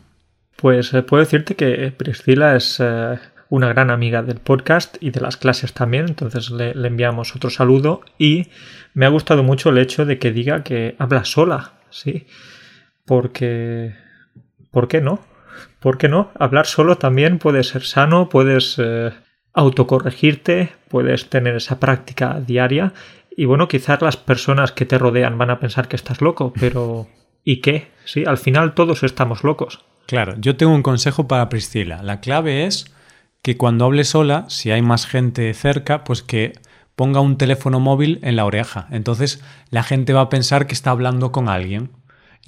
Pues 0.55 0.93
eh, 0.93 1.03
puedo 1.03 1.23
decirte 1.23 1.55
que 1.55 1.93
Priscila 1.95 2.55
es 2.55 2.77
eh, 2.79 3.19
una 3.49 3.67
gran 3.69 3.91
amiga 3.91 4.23
del 4.23 4.39
podcast 4.39 4.97
y 4.99 5.11
de 5.11 5.21
las 5.21 5.37
clases 5.37 5.73
también, 5.73 6.07
entonces 6.07 6.49
le, 6.49 6.71
enviamos 6.71 7.35
otro 7.35 7.49
saludo 7.49 8.01
y 8.17 8.47
me 8.93 9.05
ha 9.05 9.09
gustado 9.09 9.43
mucho 9.43 9.69
el 9.69 9.77
hecho 9.77 10.05
de 10.05 10.17
que 10.17 10.31
diga 10.31 10.63
que 10.63 10.95
habla 10.97 11.25
sola, 11.25 11.73
¿sí? 11.91 12.25
Porque... 13.05 13.93
¿Por 14.71 14.87
qué 14.87 15.01
no? 15.01 15.19
¿Por 15.79 15.97
qué 15.97 16.09
no? 16.09 16.31
Hablar 16.37 16.65
solo 16.65 16.97
también 16.97 17.39
puede 17.39 17.63
ser 17.63 17.83
sano, 17.83 18.29
puedes 18.29 18.75
eh, 18.77 19.11
autocorregirte, 19.53 20.71
puedes 20.89 21.29
tener 21.29 21.55
esa 21.55 21.79
práctica 21.79 22.39
diaria 22.39 22.93
y 23.35 23.45
bueno, 23.45 23.67
quizás 23.67 24.01
las 24.01 24.17
personas 24.17 24.73
que 24.73 24.85
te 24.85 24.97
rodean 24.97 25.37
van 25.37 25.49
a 25.49 25.59
pensar 25.59 25.87
que 25.87 25.95
estás 25.95 26.21
loco, 26.21 26.51
pero 26.59 27.07
¿y 27.43 27.61
qué? 27.61 27.87
Sí, 28.03 28.25
al 28.25 28.37
final 28.37 28.73
todos 28.73 29.03
estamos 29.03 29.43
locos. 29.43 29.85
Claro, 30.07 30.35
yo 30.39 30.57
tengo 30.57 30.73
un 30.73 30.83
consejo 30.83 31.27
para 31.27 31.47
Priscila. 31.49 32.03
La 32.03 32.19
clave 32.19 32.65
es 32.65 32.93
que 33.41 33.55
cuando 33.55 33.85
hable 33.85 34.03
sola, 34.03 34.45
si 34.49 34.71
hay 34.71 34.81
más 34.81 35.07
gente 35.07 35.53
cerca, 35.53 36.03
pues 36.03 36.23
que 36.23 36.53
ponga 36.95 37.21
un 37.21 37.37
teléfono 37.37 37.79
móvil 37.79 38.19
en 38.23 38.35
la 38.35 38.43
oreja. 38.43 38.87
Entonces 38.91 39.41
la 39.69 39.83
gente 39.83 40.11
va 40.11 40.21
a 40.21 40.29
pensar 40.29 40.67
que 40.67 40.73
está 40.73 40.91
hablando 40.91 41.31
con 41.31 41.47
alguien. 41.47 41.91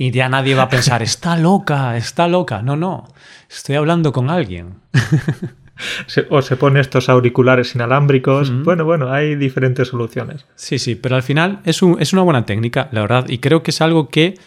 Y 0.01 0.09
ya 0.09 0.29
nadie 0.29 0.55
va 0.55 0.63
a 0.63 0.69
pensar, 0.69 1.03
está 1.03 1.37
loca, 1.37 1.95
está 1.95 2.27
loca. 2.27 2.63
No, 2.63 2.75
no, 2.75 3.07
estoy 3.47 3.75
hablando 3.75 4.11
con 4.11 4.31
alguien. 4.31 4.79
o 6.31 6.41
se 6.41 6.55
pone 6.55 6.79
estos 6.79 7.07
auriculares 7.07 7.75
inalámbricos. 7.75 8.51
Bueno, 8.63 8.83
bueno, 8.83 9.13
hay 9.13 9.35
diferentes 9.35 9.89
soluciones. 9.89 10.47
Sí, 10.55 10.79
sí, 10.79 10.95
pero 10.95 11.17
al 11.17 11.21
final 11.21 11.59
es, 11.65 11.81
es 11.99 12.13
una 12.13 12.23
buena 12.23 12.47
técnica, 12.47 12.89
la 12.91 13.01
verdad. 13.01 13.29
Y 13.29 13.37
creo 13.37 13.61
que 13.61 13.69
es 13.69 13.79
algo 13.79 14.09
que 14.09 14.39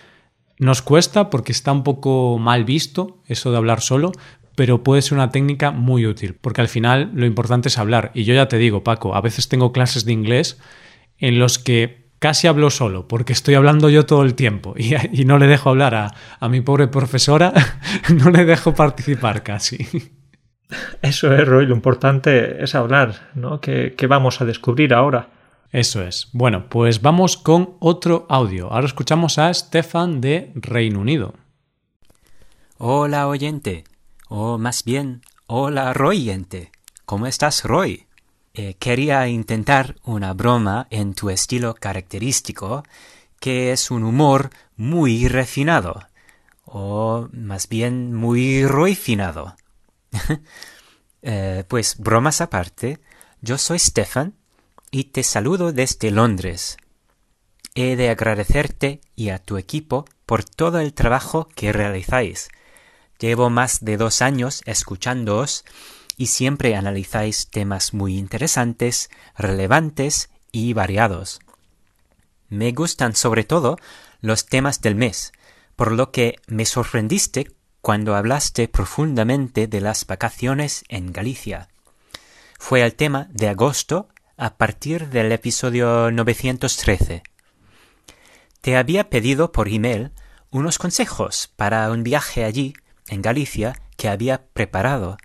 nos 0.58 0.82
cuesta 0.82 1.30
porque 1.30 1.52
está 1.52 1.70
un 1.70 1.84
poco 1.84 2.36
mal 2.40 2.64
visto 2.64 3.22
eso 3.28 3.52
de 3.52 3.56
hablar 3.56 3.80
solo, 3.80 4.10
pero 4.56 4.82
puede 4.82 5.02
ser 5.02 5.16
una 5.16 5.30
técnica 5.30 5.70
muy 5.70 6.04
útil, 6.04 6.34
porque 6.34 6.62
al 6.62 6.68
final 6.68 7.12
lo 7.14 7.26
importante 7.26 7.68
es 7.68 7.78
hablar. 7.78 8.10
Y 8.12 8.24
yo 8.24 8.34
ya 8.34 8.48
te 8.48 8.58
digo, 8.58 8.82
Paco, 8.82 9.14
a 9.14 9.20
veces 9.20 9.48
tengo 9.48 9.70
clases 9.70 10.04
de 10.04 10.14
inglés 10.14 10.58
en 11.18 11.38
los 11.38 11.60
que 11.60 12.03
casi 12.24 12.46
hablo 12.46 12.70
solo, 12.70 13.06
porque 13.06 13.34
estoy 13.34 13.52
hablando 13.52 13.90
yo 13.90 14.06
todo 14.06 14.22
el 14.22 14.34
tiempo 14.34 14.72
y, 14.78 14.94
y 15.12 15.26
no 15.26 15.36
le 15.36 15.46
dejo 15.46 15.68
hablar 15.68 15.94
a, 15.94 16.14
a 16.40 16.48
mi 16.48 16.62
pobre 16.62 16.88
profesora, 16.88 17.52
no 18.08 18.30
le 18.30 18.46
dejo 18.46 18.74
participar 18.74 19.42
casi. 19.42 19.76
Eso 21.02 21.34
es, 21.34 21.46
Roy, 21.46 21.66
lo 21.66 21.74
importante 21.74 22.64
es 22.64 22.74
hablar, 22.74 23.28
¿no? 23.34 23.60
¿Qué, 23.60 23.92
qué 23.94 24.06
vamos 24.06 24.40
a 24.40 24.46
descubrir 24.46 24.94
ahora? 24.94 25.28
Eso 25.70 26.02
es. 26.02 26.30
Bueno, 26.32 26.70
pues 26.70 27.02
vamos 27.02 27.36
con 27.36 27.74
otro 27.78 28.24
audio. 28.30 28.72
Ahora 28.72 28.86
escuchamos 28.86 29.38
a 29.38 29.52
Stefan 29.52 30.22
de 30.22 30.50
Reino 30.54 31.00
Unido. 31.00 31.34
Hola 32.78 33.28
oyente, 33.28 33.84
o 34.30 34.56
más 34.56 34.82
bien, 34.84 35.20
hola 35.46 35.92
Royente. 35.92 36.72
¿Cómo 37.04 37.26
estás, 37.26 37.64
Roy? 37.64 38.06
Eh, 38.56 38.74
quería 38.78 39.26
intentar 39.26 39.96
una 40.04 40.32
broma 40.32 40.86
en 40.90 41.14
tu 41.14 41.28
estilo 41.28 41.74
característico, 41.74 42.84
que 43.40 43.72
es 43.72 43.90
un 43.90 44.04
humor 44.04 44.50
muy 44.76 45.26
refinado, 45.26 46.06
o 46.64 47.28
más 47.32 47.68
bien 47.68 48.14
muy 48.14 48.64
roifinado. 48.64 49.56
eh, 51.22 51.64
pues 51.66 51.98
bromas 51.98 52.40
aparte, 52.40 53.00
yo 53.40 53.58
soy 53.58 53.80
Stefan 53.80 54.34
y 54.92 55.04
te 55.04 55.24
saludo 55.24 55.72
desde 55.72 56.12
Londres. 56.12 56.76
He 57.74 57.96
de 57.96 58.08
agradecerte 58.08 59.00
y 59.16 59.30
a 59.30 59.40
tu 59.40 59.58
equipo 59.58 60.04
por 60.26 60.44
todo 60.44 60.78
el 60.78 60.94
trabajo 60.94 61.48
que 61.56 61.72
realizáis. 61.72 62.50
Llevo 63.18 63.50
más 63.50 63.84
de 63.84 63.96
dos 63.96 64.22
años 64.22 64.62
escuchándoos 64.64 65.64
y 66.16 66.26
siempre 66.26 66.76
analizáis 66.76 67.48
temas 67.48 67.94
muy 67.94 68.18
interesantes, 68.18 69.10
relevantes 69.36 70.30
y 70.52 70.72
variados. 70.72 71.40
Me 72.48 72.72
gustan 72.72 73.16
sobre 73.16 73.44
todo 73.44 73.76
los 74.20 74.46
temas 74.46 74.80
del 74.80 74.94
mes, 74.94 75.32
por 75.76 75.92
lo 75.92 76.12
que 76.12 76.36
me 76.46 76.66
sorprendiste 76.66 77.50
cuando 77.80 78.14
hablaste 78.14 78.68
profundamente 78.68 79.66
de 79.66 79.80
las 79.80 80.06
vacaciones 80.06 80.84
en 80.88 81.12
Galicia. 81.12 81.68
Fue 82.58 82.82
el 82.82 82.94
tema 82.94 83.28
de 83.30 83.48
agosto 83.48 84.08
a 84.36 84.56
partir 84.56 85.08
del 85.08 85.32
episodio 85.32 86.10
913. 86.10 87.22
Te 88.60 88.76
había 88.76 89.10
pedido 89.10 89.52
por 89.52 89.68
email 89.68 90.12
unos 90.50 90.78
consejos 90.78 91.52
para 91.56 91.90
un 91.90 92.04
viaje 92.04 92.44
allí, 92.44 92.74
en 93.08 93.20
Galicia, 93.20 93.74
que 93.96 94.08
había 94.08 94.46
preparado, 94.46 95.18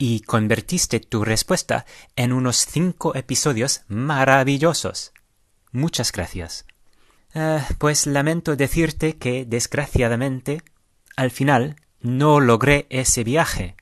y 0.00 0.20
convertiste 0.20 0.98
tu 0.98 1.26
respuesta 1.26 1.84
en 2.16 2.32
unos 2.32 2.64
cinco 2.64 3.14
episodios 3.14 3.82
maravillosos. 3.86 5.12
Muchas 5.72 6.10
gracias. 6.10 6.64
Uh, 7.34 7.60
pues 7.76 8.06
lamento 8.06 8.56
decirte 8.56 9.18
que, 9.18 9.44
desgraciadamente, 9.44 10.62
al 11.16 11.30
final 11.30 11.76
no 12.00 12.40
logré 12.40 12.86
ese 12.88 13.24
viaje. 13.24 13.76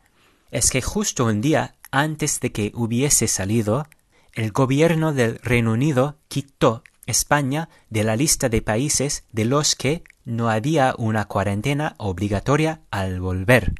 Es 0.50 0.70
que 0.70 0.82
justo 0.82 1.24
un 1.24 1.40
día 1.40 1.76
antes 1.92 2.40
de 2.40 2.50
que 2.50 2.72
hubiese 2.74 3.28
salido, 3.28 3.86
el 4.34 4.50
gobierno 4.50 5.12
del 5.12 5.38
Reino 5.38 5.72
Unido 5.72 6.18
quitó 6.26 6.82
España 7.06 7.68
de 7.90 8.02
la 8.02 8.16
lista 8.16 8.48
de 8.48 8.60
países 8.60 9.22
de 9.30 9.44
los 9.44 9.76
que 9.76 10.02
no 10.24 10.50
había 10.50 10.96
una 10.98 11.26
cuarentena 11.26 11.94
obligatoria 11.96 12.80
al 12.90 13.20
volver. 13.20 13.74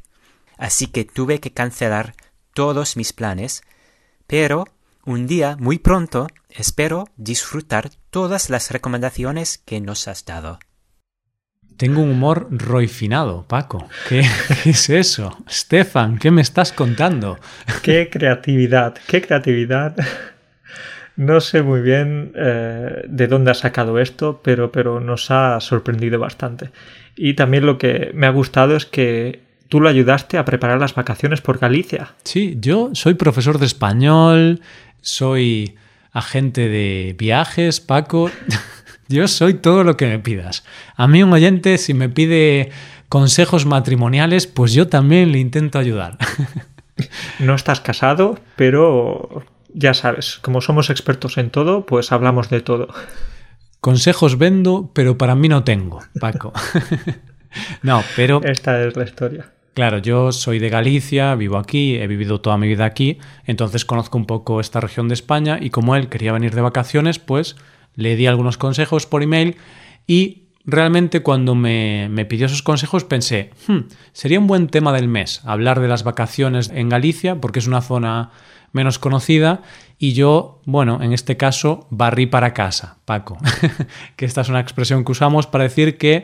Así 0.57 0.87
que 0.87 1.03
tuve 1.03 1.41
que 1.41 1.51
cancelar 1.51 2.15
todos 2.59 2.97
mis 2.97 3.13
planes, 3.13 3.63
pero 4.27 4.65
un 5.05 5.27
día 5.27 5.55
muy 5.57 5.79
pronto 5.79 6.27
espero 6.49 7.05
disfrutar 7.15 7.89
todas 8.09 8.49
las 8.49 8.69
recomendaciones 8.71 9.59
que 9.59 9.79
nos 9.79 10.09
has 10.09 10.25
dado. 10.25 10.59
Tengo 11.77 12.01
un 12.01 12.11
humor 12.11 12.49
roifinado, 12.51 13.45
Paco. 13.47 13.87
¿Qué, 14.09 14.25
¿Qué, 14.63 14.71
es 14.71 14.89
eso? 14.89 15.37
Stefan, 15.49 16.17
¿qué 16.17 16.31
me 16.31 16.41
estás 16.41 16.73
contando? 16.73 17.39
¡Qué 17.81 18.09
creatividad! 18.09 18.95
¡Qué 19.07 19.21
creatividad! 19.21 19.95
No 21.15 21.39
sé 21.39 21.61
muy 21.61 21.79
bien 21.79 22.33
eh, 22.35 23.03
de 23.07 23.27
dónde 23.27 23.51
ha 23.51 23.53
sacado 23.53 23.99
esto, 23.99 24.41
pero, 24.43 24.69
pero 24.69 24.99
nos 24.99 25.31
ha 25.31 25.61
sorprendido 25.61 26.19
bastante. 26.19 26.71
Y 27.15 27.35
también 27.35 27.65
lo 27.65 27.77
que 27.77 28.11
me 28.13 28.27
ha 28.27 28.31
gustado 28.31 28.75
es 28.75 28.85
que 28.85 29.47
tú 29.69 29.79
lo 29.79 29.87
ayudaste 29.89 30.37
a 30.37 30.45
preparar 30.45 30.79
las 30.79 30.95
vacaciones 30.95 31.41
por 31.41 31.59
Galicia. 31.59 32.15
Sí, 32.23 32.57
yo 32.59 32.89
soy 32.93 33.13
profesor 33.13 33.59
de 33.59 33.65
español, 33.65 34.61
soy 35.01 35.75
agente 36.11 36.67
de 36.67 37.15
viajes, 37.17 37.79
Paco. 37.79 38.29
Yo 39.11 39.27
soy 39.27 39.55
todo 39.55 39.83
lo 39.83 39.97
que 39.97 40.05
me 40.05 40.19
pidas. 40.19 40.63
A 40.95 41.07
mí 41.07 41.23
un 41.23 41.33
oyente, 41.33 41.79
si 41.79 41.95
me 41.95 42.09
pide 42.09 42.69
consejos 43.09 43.65
matrimoniales, 43.65 44.45
pues 44.45 44.71
yo 44.73 44.87
también 44.87 45.31
le 45.31 45.39
intento 45.39 45.79
ayudar. 45.79 46.17
No 47.39 47.55
estás 47.55 47.79
casado, 47.79 48.37
pero 48.57 49.45
ya 49.73 49.93
sabes, 49.93 50.37
como 50.41 50.59
somos 50.59 50.89
expertos 50.89 51.37
en 51.37 51.49
todo, 51.49 51.85
pues 51.85 52.11
hablamos 52.11 52.49
de 52.49 52.59
todo. 52.59 52.89
Consejos 53.79 54.37
vendo, 54.37 54.91
pero 54.93 55.17
para 55.17 55.33
mí 55.33 55.47
no 55.47 55.63
tengo, 55.63 56.01
Paco. 56.19 56.51
no, 57.83 58.03
pero... 58.17 58.41
Esta 58.43 58.83
es 58.83 58.97
la 58.97 59.05
historia. 59.05 59.49
Claro, 59.73 59.99
yo 59.99 60.31
soy 60.31 60.59
de 60.59 60.69
Galicia, 60.69 61.35
vivo 61.35 61.57
aquí, 61.57 61.95
he 61.95 62.07
vivido 62.07 62.41
toda 62.41 62.57
mi 62.57 62.67
vida 62.67 62.85
aquí, 62.85 63.17
entonces 63.45 63.85
conozco 63.85 64.17
un 64.17 64.25
poco 64.25 64.59
esta 64.59 64.79
región 64.79 65.07
de 65.07 65.13
España 65.13 65.57
y 65.61 65.69
como 65.69 65.95
él 65.95 66.09
quería 66.09 66.33
venir 66.33 66.53
de 66.53 66.61
vacaciones, 66.61 67.19
pues 67.19 67.55
le 67.95 68.15
di 68.15 68.27
algunos 68.27 68.57
consejos 68.57 69.05
por 69.05 69.23
email 69.23 69.55
y 70.07 70.49
realmente 70.65 71.21
cuando 71.21 71.55
me, 71.55 72.07
me 72.09 72.25
pidió 72.25 72.47
esos 72.47 72.63
consejos 72.63 73.03
pensé, 73.03 73.51
hmm, 73.67 73.79
sería 74.11 74.39
un 74.39 74.47
buen 74.47 74.67
tema 74.67 74.91
del 74.91 75.07
mes 75.07 75.41
hablar 75.45 75.79
de 75.79 75.87
las 75.87 76.03
vacaciones 76.03 76.69
en 76.73 76.89
Galicia 76.89 77.39
porque 77.39 77.59
es 77.59 77.67
una 77.67 77.81
zona 77.81 78.31
menos 78.71 78.99
conocida 78.99 79.61
y 79.97 80.13
yo, 80.13 80.61
bueno, 80.65 80.99
en 81.01 81.11
este 81.11 81.35
caso, 81.35 81.87
barrí 81.89 82.25
para 82.25 82.53
casa, 82.53 82.99
Paco, 83.05 83.37
que 84.15 84.25
esta 84.25 84.41
es 84.41 84.49
una 84.49 84.61
expresión 84.61 85.03
que 85.03 85.11
usamos 85.11 85.47
para 85.47 85.65
decir 85.65 85.97
que 85.97 86.23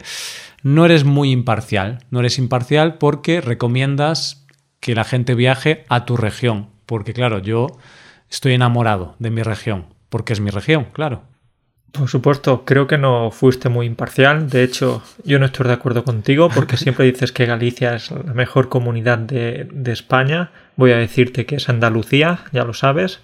no 0.65 0.83
eres 0.83 1.03
muy 1.03 1.29
imparcial, 1.29 1.99
no 2.09 2.21
eres 2.21 2.39
imparcial 2.39 2.95
porque 2.95 3.39
recomiendas 3.39 4.47
que 4.79 4.95
la 4.95 5.03
gente 5.03 5.35
viaje 5.35 5.85
a 5.89 6.05
tu 6.05 6.17
región, 6.17 6.69
porque 6.87 7.13
claro, 7.13 7.37
yo 7.37 7.67
estoy 8.31 8.53
enamorado 8.53 9.15
de 9.19 9.29
mi 9.29 9.43
región, 9.43 9.85
porque 10.09 10.33
es 10.33 10.39
mi 10.39 10.49
región, 10.49 10.87
claro. 10.91 11.21
Por 11.91 12.09
supuesto, 12.09 12.65
creo 12.65 12.87
que 12.87 12.97
no 12.97 13.29
fuiste 13.29 13.69
muy 13.69 13.85
imparcial. 13.85 14.49
De 14.49 14.63
hecho, 14.63 15.03
yo 15.23 15.37
no 15.37 15.45
estoy 15.45 15.67
de 15.67 15.73
acuerdo 15.73 16.03
contigo 16.03 16.49
porque 16.49 16.77
siempre 16.77 17.05
dices 17.11 17.31
que 17.31 17.45
Galicia 17.45 17.93
es 17.93 18.09
la 18.09 18.33
mejor 18.33 18.67
comunidad 18.67 19.19
de, 19.19 19.69
de, 19.71 19.91
España. 19.91 20.49
Voy 20.77 20.91
a 20.93 20.97
decirte 20.97 21.45
que 21.45 21.57
es 21.57 21.69
Andalucía, 21.69 22.39
ya 22.51 22.63
lo 22.63 22.73
sabes. 22.73 23.19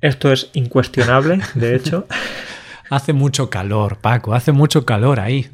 Esto 0.00 0.32
es 0.32 0.50
incuestionable, 0.54 1.38
de 1.54 1.76
hecho. 1.76 2.08
hace 2.90 3.12
mucho 3.12 3.48
calor, 3.48 3.98
Paco, 3.98 4.34
hace 4.34 4.50
mucho 4.50 4.84
calor 4.84 5.20
ahí. 5.20 5.48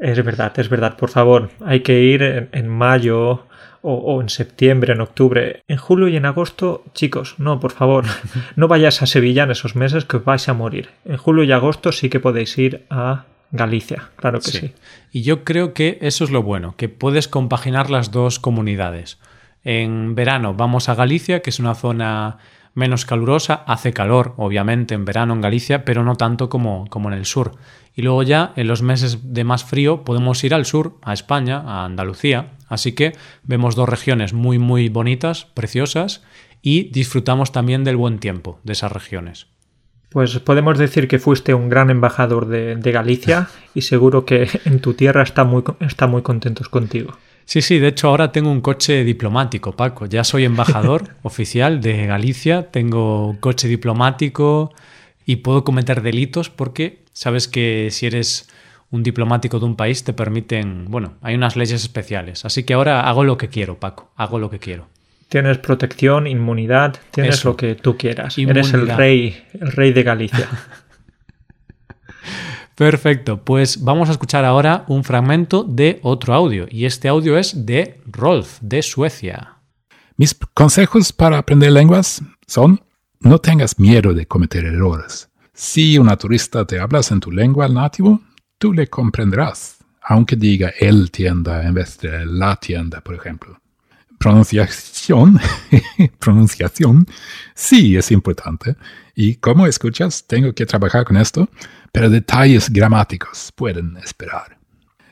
Es 0.00 0.24
verdad, 0.24 0.52
es 0.58 0.68
verdad. 0.68 0.96
Por 0.96 1.10
favor, 1.10 1.50
hay 1.64 1.80
que 1.80 2.00
ir 2.00 2.22
en, 2.22 2.48
en 2.52 2.68
mayo, 2.68 3.44
o, 3.82 3.94
o, 3.94 4.20
en 4.20 4.28
septiembre, 4.28 4.92
en 4.92 5.00
octubre. 5.00 5.62
En 5.68 5.76
julio 5.76 6.08
y 6.08 6.16
en 6.16 6.26
agosto, 6.26 6.84
chicos, 6.94 7.36
no, 7.38 7.60
por 7.60 7.72
favor, 7.72 8.04
no 8.56 8.68
vayas 8.68 9.02
a 9.02 9.06
Sevilla 9.06 9.44
en 9.44 9.52
esos 9.52 9.76
meses 9.76 10.04
que 10.04 10.18
os 10.18 10.24
vais 10.24 10.48
a 10.48 10.54
morir. 10.54 10.90
En 11.04 11.16
julio 11.16 11.44
y 11.44 11.52
agosto 11.52 11.92
sí 11.92 12.08
que 12.08 12.20
podéis 12.20 12.56
ir 12.58 12.84
a 12.90 13.24
Galicia, 13.52 14.10
claro 14.16 14.38
que 14.38 14.50
sí. 14.50 14.58
sí. 14.58 14.74
Y 15.12 15.22
yo 15.22 15.44
creo 15.44 15.74
que 15.74 15.98
eso 16.02 16.24
es 16.24 16.30
lo 16.30 16.42
bueno, 16.42 16.74
que 16.76 16.88
puedes 16.88 17.26
compaginar 17.26 17.90
las 17.90 18.12
dos 18.12 18.38
comunidades. 18.38 19.18
En 19.64 20.14
verano 20.14 20.54
vamos 20.54 20.88
a 20.88 20.94
Galicia, 20.94 21.40
que 21.40 21.50
es 21.50 21.58
una 21.58 21.74
zona 21.74 22.38
menos 22.74 23.04
calurosa, 23.04 23.64
hace 23.66 23.92
calor, 23.92 24.34
obviamente, 24.36 24.94
en 24.94 25.04
verano 25.04 25.34
en 25.34 25.40
Galicia, 25.40 25.84
pero 25.84 26.04
no 26.04 26.16
tanto 26.16 26.48
como, 26.48 26.86
como 26.88 27.10
en 27.10 27.18
el 27.18 27.26
sur. 27.26 27.52
Y 27.94 28.02
luego 28.02 28.22
ya, 28.22 28.52
en 28.56 28.68
los 28.68 28.82
meses 28.82 29.18
de 29.22 29.44
más 29.44 29.64
frío, 29.64 30.04
podemos 30.04 30.42
ir 30.44 30.54
al 30.54 30.64
sur, 30.64 30.98
a 31.02 31.12
España, 31.12 31.60
a 31.60 31.84
Andalucía. 31.84 32.52
Así 32.68 32.92
que 32.92 33.14
vemos 33.42 33.74
dos 33.74 33.88
regiones 33.88 34.32
muy, 34.32 34.58
muy 34.58 34.88
bonitas, 34.88 35.46
preciosas, 35.46 36.22
y 36.62 36.90
disfrutamos 36.90 37.52
también 37.52 37.84
del 37.84 37.96
buen 37.96 38.18
tiempo 38.18 38.60
de 38.64 38.72
esas 38.72 38.92
regiones. 38.92 39.48
Pues 40.10 40.38
podemos 40.40 40.76
decir 40.76 41.06
que 41.06 41.20
fuiste 41.20 41.54
un 41.54 41.68
gran 41.68 41.88
embajador 41.88 42.46
de, 42.46 42.76
de 42.76 42.92
Galicia 42.92 43.48
y 43.74 43.82
seguro 43.82 44.24
que 44.24 44.48
en 44.64 44.80
tu 44.80 44.94
tierra 44.94 45.22
están 45.22 45.48
muy, 45.48 45.62
está 45.80 46.06
muy 46.06 46.22
contentos 46.22 46.68
contigo. 46.68 47.16
Sí, 47.50 47.62
sí, 47.62 47.80
de 47.80 47.88
hecho 47.88 48.06
ahora 48.06 48.30
tengo 48.30 48.48
un 48.48 48.60
coche 48.60 49.02
diplomático, 49.02 49.72
Paco. 49.72 50.06
Ya 50.06 50.22
soy 50.22 50.44
embajador 50.44 51.16
oficial 51.22 51.80
de 51.80 52.06
Galicia, 52.06 52.70
tengo 52.70 53.38
coche 53.40 53.66
diplomático 53.66 54.72
y 55.26 55.34
puedo 55.34 55.64
cometer 55.64 56.00
delitos 56.00 56.48
porque 56.48 57.02
sabes 57.12 57.48
que 57.48 57.88
si 57.90 58.06
eres 58.06 58.48
un 58.92 59.02
diplomático 59.02 59.58
de 59.58 59.64
un 59.64 59.74
país 59.74 60.04
te 60.04 60.12
permiten, 60.12 60.84
bueno, 60.84 61.14
hay 61.22 61.34
unas 61.34 61.56
leyes 61.56 61.82
especiales. 61.82 62.44
Así 62.44 62.62
que 62.62 62.74
ahora 62.74 63.08
hago 63.08 63.24
lo 63.24 63.36
que 63.36 63.48
quiero, 63.48 63.80
Paco, 63.80 64.12
hago 64.14 64.38
lo 64.38 64.48
que 64.48 64.60
quiero. 64.60 64.86
Tienes 65.28 65.58
protección, 65.58 66.28
inmunidad, 66.28 66.98
tienes 67.10 67.34
Eso. 67.34 67.48
lo 67.48 67.56
que 67.56 67.74
tú 67.74 67.96
quieras. 67.96 68.38
Inmunidad. 68.38 68.68
Eres 68.68 68.74
el 68.74 68.96
rey, 68.96 69.44
el 69.60 69.72
rey 69.72 69.92
de 69.92 70.04
Galicia. 70.04 70.48
Perfecto, 72.80 73.44
pues 73.44 73.84
vamos 73.84 74.08
a 74.08 74.12
escuchar 74.12 74.46
ahora 74.46 74.86
un 74.88 75.04
fragmento 75.04 75.64
de 75.64 76.00
otro 76.02 76.32
audio 76.32 76.66
y 76.70 76.86
este 76.86 77.08
audio 77.08 77.36
es 77.36 77.66
de 77.66 78.00
Rolf, 78.06 78.56
de 78.62 78.80
Suecia. 78.80 79.58
Mis 80.16 80.34
consejos 80.54 81.12
para 81.12 81.36
aprender 81.36 81.72
lenguas 81.72 82.22
son 82.46 82.80
no 83.20 83.38
tengas 83.38 83.78
miedo 83.78 84.14
de 84.14 84.24
cometer 84.24 84.64
errores. 84.64 85.28
Si 85.52 85.98
una 85.98 86.16
turista 86.16 86.64
te 86.64 86.80
hablas 86.80 87.10
en 87.10 87.20
tu 87.20 87.30
lengua 87.30 87.68
nativo, 87.68 88.18
tú 88.56 88.72
le 88.72 88.86
comprenderás, 88.86 89.76
aunque 90.00 90.36
diga 90.36 90.72
el 90.80 91.10
tienda 91.10 91.62
en 91.62 91.74
vez 91.74 91.98
de 91.98 92.24
la 92.24 92.56
tienda, 92.56 93.02
por 93.02 93.14
ejemplo. 93.14 93.60
Pronunciación, 94.18 95.38
pronunciación, 96.18 97.06
sí 97.54 97.94
es 97.98 98.10
importante. 98.10 98.76
Y 99.14 99.34
como 99.34 99.66
escuchas, 99.66 100.24
tengo 100.26 100.54
que 100.54 100.64
trabajar 100.64 101.04
con 101.04 101.18
esto, 101.18 101.46
pero 101.92 102.10
detalles 102.10 102.70
gramáticos 102.70 103.52
pueden 103.54 103.96
esperar. 103.96 104.58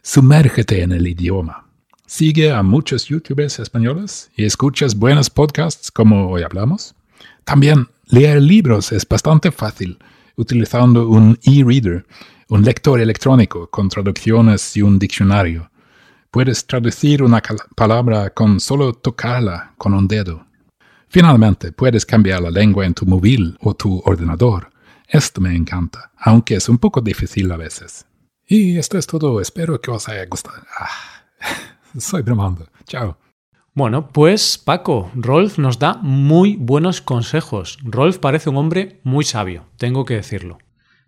Sumérgete 0.02 0.82
en 0.82 0.92
el 0.92 1.06
idioma. 1.06 1.66
Sigue 2.06 2.50
a 2.50 2.62
muchos 2.62 3.06
youtubers 3.06 3.58
españoles 3.58 4.30
y 4.36 4.44
escuchas 4.44 4.94
buenos 4.94 5.28
podcasts 5.28 5.90
como 5.90 6.30
hoy 6.30 6.42
hablamos. 6.42 6.94
También 7.44 7.88
leer 8.06 8.40
libros 8.40 8.92
es 8.92 9.06
bastante 9.06 9.50
fácil 9.50 9.98
utilizando 10.36 11.08
un 11.08 11.38
e-reader, 11.42 12.06
un 12.48 12.62
lector 12.62 13.00
electrónico 13.00 13.68
con 13.68 13.88
traducciones 13.88 14.76
y 14.76 14.82
un 14.82 14.98
diccionario. 14.98 15.70
Puedes 16.30 16.66
traducir 16.66 17.22
una 17.22 17.42
palabra 17.74 18.30
con 18.30 18.60
solo 18.60 18.94
tocarla 18.94 19.74
con 19.76 19.92
un 19.92 20.06
dedo. 20.06 20.46
Finalmente, 21.08 21.72
puedes 21.72 22.06
cambiar 22.06 22.42
la 22.42 22.50
lengua 22.50 22.86
en 22.86 22.94
tu 22.94 23.04
móvil 23.04 23.56
o 23.60 23.74
tu 23.74 24.00
ordenador. 24.04 24.70
Esto 25.08 25.40
me 25.40 25.56
encanta, 25.56 26.12
aunque 26.18 26.56
es 26.56 26.68
un 26.68 26.76
poco 26.76 27.00
difícil 27.00 27.50
a 27.50 27.56
veces. 27.56 28.06
Y 28.46 28.76
esto 28.76 28.98
es 28.98 29.06
todo. 29.06 29.40
Espero 29.40 29.80
que 29.80 29.90
os 29.90 30.06
haya 30.08 30.26
gustado. 30.26 30.62
Ah, 30.78 31.24
soy 31.98 32.22
bromando. 32.22 32.66
Chao. 32.84 33.16
Bueno, 33.72 34.08
pues 34.08 34.58
Paco, 34.58 35.10
Rolf 35.14 35.58
nos 35.58 35.78
da 35.78 35.94
muy 36.02 36.56
buenos 36.56 37.00
consejos. 37.00 37.78
Rolf 37.84 38.18
parece 38.18 38.50
un 38.50 38.56
hombre 38.56 39.00
muy 39.02 39.24
sabio, 39.24 39.66
tengo 39.76 40.04
que 40.04 40.14
decirlo. 40.14 40.58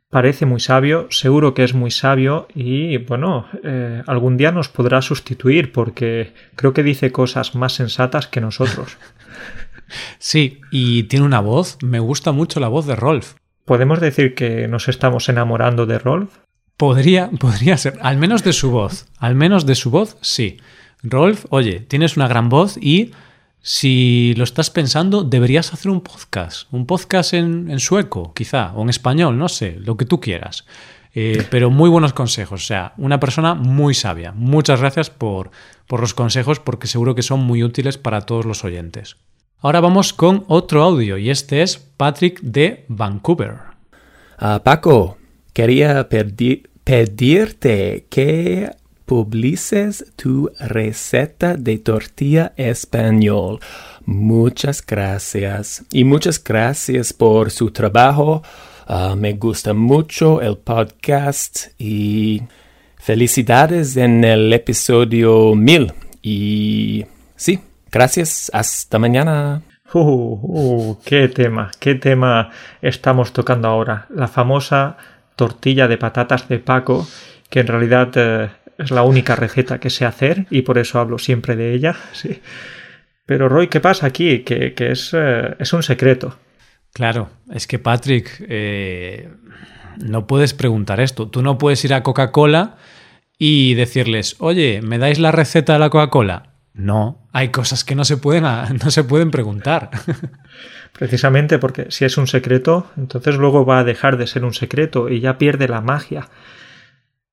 Parece 0.08 0.46
muy 0.46 0.60
sabio, 0.60 1.08
seguro 1.10 1.52
que 1.52 1.64
es 1.64 1.74
muy 1.74 1.90
sabio 1.90 2.48
y 2.54 2.98
bueno, 2.98 3.46
eh, 3.64 4.02
algún 4.06 4.36
día 4.36 4.52
nos 4.52 4.68
podrá 4.68 5.02
sustituir 5.02 5.72
porque 5.72 6.32
creo 6.56 6.72
que 6.72 6.82
dice 6.82 7.12
cosas 7.12 7.54
más 7.54 7.74
sensatas 7.74 8.28
que 8.28 8.40
nosotros. 8.40 8.98
sí, 10.18 10.60
y 10.70 11.04
tiene 11.04 11.26
una 11.26 11.40
voz, 11.40 11.78
me 11.82 11.98
gusta 11.98 12.32
mucho 12.32 12.60
la 12.60 12.68
voz 12.68 12.86
de 12.86 12.96
Rolf. 12.96 13.34
¿Podemos 13.70 14.00
decir 14.00 14.34
que 14.34 14.66
nos 14.66 14.88
estamos 14.88 15.28
enamorando 15.28 15.86
de 15.86 16.00
Rolf? 16.00 16.38
Podría, 16.76 17.30
podría 17.38 17.76
ser, 17.76 18.00
al 18.02 18.16
menos 18.16 18.42
de 18.42 18.52
su 18.52 18.72
voz, 18.72 19.06
al 19.16 19.36
menos 19.36 19.64
de 19.64 19.76
su 19.76 19.92
voz, 19.92 20.16
sí. 20.22 20.56
Rolf, 21.04 21.46
oye, 21.50 21.78
tienes 21.78 22.16
una 22.16 22.26
gran 22.26 22.48
voz 22.48 22.76
y 22.76 23.12
si 23.62 24.34
lo 24.36 24.42
estás 24.42 24.70
pensando, 24.70 25.22
deberías 25.22 25.72
hacer 25.72 25.92
un 25.92 26.00
podcast. 26.00 26.66
Un 26.72 26.84
podcast 26.84 27.32
en, 27.32 27.78
sueco, 27.78 28.34
quizá, 28.34 28.72
o 28.72 28.82
en 28.82 28.88
español, 28.88 29.38
no 29.38 29.48
sé, 29.48 29.76
lo 29.78 29.96
que 29.96 30.04
tú 30.04 30.18
quieras. 30.18 30.66
Eh, 31.14 31.46
pero 31.48 31.70
muy 31.70 31.88
buenos 31.88 32.12
consejos, 32.12 32.64
o 32.64 32.66
sea, 32.66 32.94
una 32.96 33.20
persona 33.20 33.54
muy 33.54 33.94
sabia. 33.94 34.32
Muchas 34.32 34.80
gracias 34.80 35.10
por, 35.10 35.52
por 35.86 36.00
los 36.00 36.12
consejos 36.12 36.58
porque 36.58 36.88
seguro 36.88 37.14
que 37.14 37.22
son 37.22 37.38
muy 37.38 37.62
útiles 37.62 37.98
para 37.98 38.22
todos 38.22 38.46
los 38.46 38.64
oyentes. 38.64 39.16
Ahora 39.62 39.80
vamos 39.80 40.14
con 40.14 40.44
otro 40.48 40.82
audio 40.82 41.18
y 41.18 41.28
este 41.28 41.60
es 41.60 41.76
Patrick 41.76 42.40
de 42.40 42.86
Vancouver. 42.88 43.58
Ah, 44.38 44.62
Paco, 44.64 45.18
quería 45.52 46.08
pedirte 46.08 48.06
que 48.08 48.70
publices 49.04 50.06
tu 50.16 50.50
receta 50.58 51.58
de 51.58 51.76
tortilla 51.76 52.54
español. 52.56 53.60
Muchas 54.06 54.80
gracias. 54.86 55.84
Y 55.92 56.04
muchas 56.04 56.42
gracias 56.42 57.12
por 57.12 57.50
su 57.50 57.70
trabajo. 57.70 58.42
Ah, 58.86 59.14
me 59.14 59.34
gusta 59.34 59.74
mucho 59.74 60.40
el 60.40 60.56
podcast 60.56 61.78
y 61.78 62.40
felicidades 62.96 63.94
en 63.98 64.24
el 64.24 64.50
episodio 64.54 65.54
1000. 65.54 65.92
Y 66.22 67.04
sí, 67.36 67.58
gracias. 67.90 68.50
Hasta 68.54 68.98
mañana. 68.98 69.62
Uh, 69.92 69.98
uh, 70.00 70.98
qué 71.04 71.28
tema, 71.28 71.70
qué 71.80 71.94
tema 71.96 72.50
estamos 72.80 73.32
tocando 73.32 73.68
ahora. 73.68 74.06
La 74.10 74.28
famosa 74.28 74.96
tortilla 75.36 75.88
de 75.88 75.98
patatas 75.98 76.48
de 76.48 76.58
Paco, 76.58 77.08
que 77.48 77.60
en 77.60 77.66
realidad 77.66 78.10
eh, 78.14 78.50
es 78.78 78.90
la 78.90 79.02
única 79.02 79.36
receta 79.36 79.80
que 79.80 79.90
sé 79.90 80.04
hacer 80.04 80.46
y 80.50 80.62
por 80.62 80.78
eso 80.78 81.00
hablo 81.00 81.18
siempre 81.18 81.56
de 81.56 81.74
ella. 81.74 81.96
Sí. 82.12 82.40
Pero 83.26 83.48
Roy, 83.48 83.68
¿qué 83.68 83.78
pasa 83.78 84.06
aquí? 84.06 84.40
Que, 84.40 84.74
es, 84.76 85.14
eh, 85.14 85.54
es, 85.58 85.72
un 85.72 85.84
secreto. 85.84 86.36
Claro, 86.92 87.30
es 87.54 87.68
que 87.68 87.78
Patrick, 87.78 88.44
eh, 88.48 89.28
no 89.98 90.26
puedes 90.26 90.52
preguntar 90.52 90.98
esto. 90.98 91.28
Tú 91.28 91.40
no 91.40 91.56
puedes 91.56 91.84
ir 91.84 91.94
a 91.94 92.02
Coca-Cola 92.02 92.76
y 93.38 93.74
decirles, 93.74 94.34
oye, 94.40 94.80
¿me 94.82 94.98
dais 94.98 95.20
la 95.20 95.30
receta 95.30 95.74
de 95.74 95.78
la 95.78 95.90
Coca-Cola? 95.90 96.49
No, 96.72 97.18
hay 97.32 97.48
cosas 97.48 97.84
que 97.84 97.94
no 97.94 98.04
se 98.04 98.16
pueden, 98.16 98.44
no 98.84 98.90
se 98.90 99.04
pueden 99.04 99.30
preguntar. 99.30 99.90
Precisamente 100.98 101.58
porque 101.58 101.86
si 101.90 102.04
es 102.04 102.16
un 102.16 102.26
secreto, 102.26 102.90
entonces 102.96 103.36
luego 103.36 103.64
va 103.64 103.80
a 103.80 103.84
dejar 103.84 104.16
de 104.16 104.26
ser 104.26 104.44
un 104.44 104.54
secreto 104.54 105.08
y 105.08 105.20
ya 105.20 105.38
pierde 105.38 105.68
la 105.68 105.80
magia. 105.80 106.28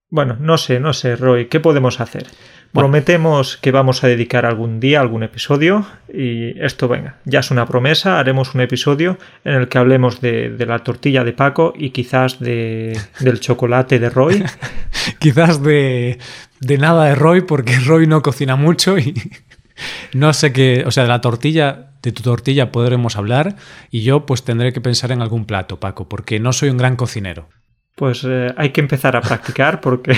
Bueno, 0.10 0.38
no 0.40 0.58
sé, 0.58 0.80
no 0.80 0.94
sé, 0.94 1.18
Roy, 1.18 1.48
¿qué 1.48 1.60
podemos 1.60 2.00
hacer? 2.00 2.28
Prometemos 2.72 3.58
que 3.58 3.72
vamos 3.72 4.06
a 4.06 4.08
dedicar 4.08 4.46
algún 4.46 4.80
día 4.80 5.02
algún 5.02 5.24
episodio 5.24 5.86
y 6.08 6.58
esto 6.64 6.88
venga, 6.88 7.18
ya 7.26 7.42
es 7.42 7.52
una 7.52 7.66
promesa, 7.66 8.18
haremos 8.18 8.56
un 8.56 8.62
episodio 8.62 9.18
en 9.44 9.56
el 9.56 9.68
que 9.68 9.78
hablemos 9.78 10.22
de, 10.22 10.56
la 10.66 10.80
tortilla 10.80 11.26
de 11.26 11.34
Paco 11.34 11.74
y 11.76 11.90
quizás 11.90 12.40
de, 12.40 12.98
del 13.20 13.42
chocolate 13.42 14.00
de 14.00 14.10
Roy. 14.10 14.46
quizás 15.20 15.62
de, 15.62 16.20
de 16.62 16.78
nada 16.78 17.06
de 17.06 17.16
Roy 17.16 17.42
porque 17.42 17.78
Roy 17.78 18.08
no 18.08 18.22
cocina 18.22 18.56
mucho 18.56 18.98
y 18.98 19.14
no 20.14 20.32
sé 20.32 20.54
qué, 20.54 20.84
o 20.86 20.92
sea, 20.92 21.04
de 21.04 21.10
la 21.10 21.20
tortilla, 21.20 21.92
de 22.02 22.14
tu 22.14 22.24
tortilla 22.24 22.72
podremos 22.72 23.18
hablar 23.18 23.58
y 23.92 24.04
yo 24.04 24.26
pues 24.26 24.46
tendré 24.46 24.72
que 24.72 24.80
pensar 24.80 25.12
en 25.12 25.22
algún 25.22 25.44
plato, 25.44 25.82
Paco, 25.82 26.08
porque 26.08 26.40
no 26.40 26.54
soy 26.54 26.70
un 26.70 26.78
gran 26.78 26.96
cocinero 26.96 27.50
pues 27.98 28.24
eh, 28.30 28.54
hay 28.56 28.70
que 28.70 28.80
empezar 28.80 29.16
a 29.16 29.22
practicar 29.22 29.82
porque, 29.82 30.16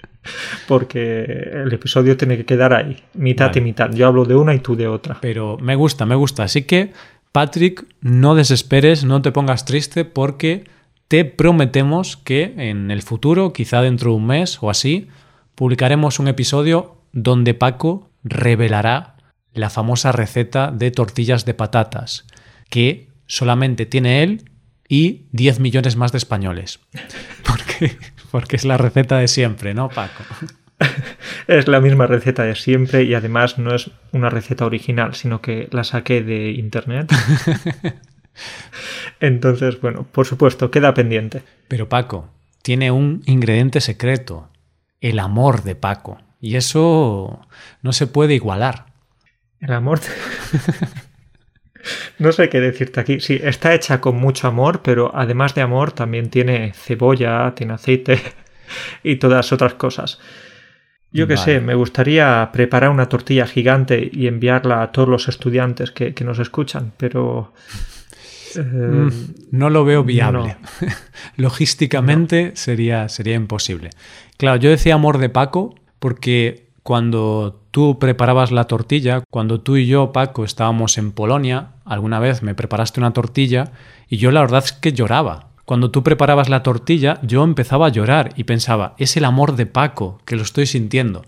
porque 0.68 1.24
el 1.24 1.72
episodio 1.72 2.14
tiene 2.14 2.36
que 2.36 2.44
quedar 2.44 2.74
ahí, 2.74 3.02
mitad 3.14 3.56
y 3.56 3.62
mitad. 3.62 3.90
Yo 3.90 4.06
hablo 4.06 4.26
de 4.26 4.36
una 4.36 4.54
y 4.54 4.58
tú 4.58 4.76
de 4.76 4.86
otra. 4.86 5.16
Pero 5.22 5.56
me 5.56 5.76
gusta, 5.76 6.04
me 6.04 6.14
gusta. 6.14 6.42
Así 6.42 6.64
que, 6.64 6.92
Patrick, 7.32 7.86
no 8.02 8.34
desesperes, 8.34 9.04
no 9.04 9.22
te 9.22 9.32
pongas 9.32 9.64
triste 9.64 10.04
porque 10.04 10.64
te 11.08 11.24
prometemos 11.24 12.18
que 12.18 12.52
en 12.58 12.90
el 12.90 13.00
futuro, 13.00 13.54
quizá 13.54 13.80
dentro 13.80 14.10
de 14.10 14.16
un 14.18 14.26
mes 14.26 14.58
o 14.60 14.68
así, 14.68 15.08
publicaremos 15.54 16.18
un 16.18 16.28
episodio 16.28 16.98
donde 17.12 17.54
Paco 17.54 18.10
revelará 18.24 19.16
la 19.54 19.70
famosa 19.70 20.12
receta 20.12 20.70
de 20.70 20.90
tortillas 20.90 21.46
de 21.46 21.54
patatas 21.54 22.26
que 22.68 23.08
solamente 23.26 23.86
tiene 23.86 24.22
él 24.22 24.50
y 24.88 25.26
10 25.32 25.60
millones 25.60 25.96
más 25.96 26.12
de 26.12 26.18
españoles. 26.18 26.80
Porque, 27.44 27.96
porque 28.30 28.56
es 28.56 28.64
la 28.64 28.76
receta 28.76 29.18
de 29.18 29.28
siempre, 29.28 29.72
¿no, 29.74 29.88
Paco? 29.88 30.24
Es 31.46 31.68
la 31.68 31.80
misma 31.80 32.06
receta 32.06 32.42
de 32.42 32.54
siempre 32.54 33.04
y 33.04 33.14
además 33.14 33.58
no 33.58 33.74
es 33.74 33.90
una 34.12 34.30
receta 34.30 34.66
original, 34.66 35.14
sino 35.14 35.40
que 35.40 35.68
la 35.70 35.84
saqué 35.84 36.22
de 36.22 36.50
internet. 36.50 37.10
Entonces, 39.20 39.80
bueno, 39.80 40.06
por 40.10 40.26
supuesto, 40.26 40.70
queda 40.70 40.92
pendiente. 40.92 41.42
Pero 41.68 41.88
Paco, 41.88 42.28
tiene 42.62 42.90
un 42.90 43.22
ingrediente 43.26 43.80
secreto, 43.80 44.50
el 45.00 45.18
amor 45.18 45.62
de 45.62 45.76
Paco. 45.76 46.18
Y 46.40 46.56
eso 46.56 47.46
no 47.82 47.92
se 47.92 48.06
puede 48.06 48.34
igualar. 48.34 48.86
El 49.60 49.72
amor. 49.72 50.00
No 52.18 52.32
sé 52.32 52.48
qué 52.48 52.60
decirte 52.60 53.00
aquí. 53.00 53.20
Sí, 53.20 53.40
está 53.42 53.74
hecha 53.74 54.00
con 54.00 54.16
mucho 54.16 54.48
amor, 54.48 54.82
pero 54.82 55.10
además 55.14 55.54
de 55.54 55.62
amor 55.62 55.92
también 55.92 56.30
tiene 56.30 56.72
cebolla, 56.74 57.54
tiene 57.54 57.74
aceite 57.74 58.20
y 59.02 59.16
todas 59.16 59.52
otras 59.52 59.74
cosas. 59.74 60.18
Yo 61.12 61.26
qué 61.26 61.36
sé, 61.38 61.60
me 61.60 61.74
gustaría 61.74 62.50
preparar 62.52 62.90
una 62.90 63.08
tortilla 63.08 63.46
gigante 63.46 64.10
y 64.12 64.26
enviarla 64.26 64.82
a 64.82 64.92
todos 64.92 65.08
los 65.08 65.28
estudiantes 65.28 65.90
que, 65.90 66.14
nos 66.24 66.38
escuchan, 66.38 66.92
pero... 66.96 67.52
Eh, 68.54 68.62
mm, 68.62 69.10
no 69.50 69.68
lo 69.68 69.84
veo 69.84 70.02
viable. 70.02 70.56
Logísticamente 71.36 72.52
sería, 72.54 73.06
sería 73.10 73.34
imposible. 73.34 73.90
Claro, 74.38 74.56
yo 74.58 74.70
decía 74.70 74.94
amor 74.94 75.18
de 75.18 75.28
Paco 75.28 75.74
porque 75.98 76.70
cuando 76.82 77.60
tú 77.70 77.98
preparabas 77.98 78.52
la 78.52 78.64
tortilla, 78.64 79.22
cuando 79.30 79.60
tú 79.60 79.76
y 79.76 79.86
yo, 79.86 80.12
Paco, 80.12 80.44
estábamos 80.44 80.96
en 80.96 81.12
Polonia, 81.12 81.72
alguna 81.86 82.18
vez 82.18 82.42
me 82.42 82.54
preparaste 82.54 83.00
una 83.00 83.12
tortilla 83.12 83.72
y 84.08 84.18
yo 84.18 84.30
la 84.30 84.40
verdad 84.40 84.64
es 84.64 84.72
que 84.72 84.92
lloraba 84.92 85.48
Cuando 85.64 85.90
tú 85.90 86.02
preparabas 86.02 86.48
la 86.48 86.62
tortilla, 86.62 87.18
yo 87.22 87.42
empezaba 87.42 87.86
a 87.86 87.90
llorar 87.90 88.32
y 88.36 88.44
pensaba, 88.44 88.94
es 88.98 89.16
el 89.16 89.24
amor 89.24 89.56
de 89.56 89.66
Paco, 89.66 90.20
que 90.24 90.36
lo 90.36 90.42
estoy 90.42 90.66
sintiendo. 90.66 91.24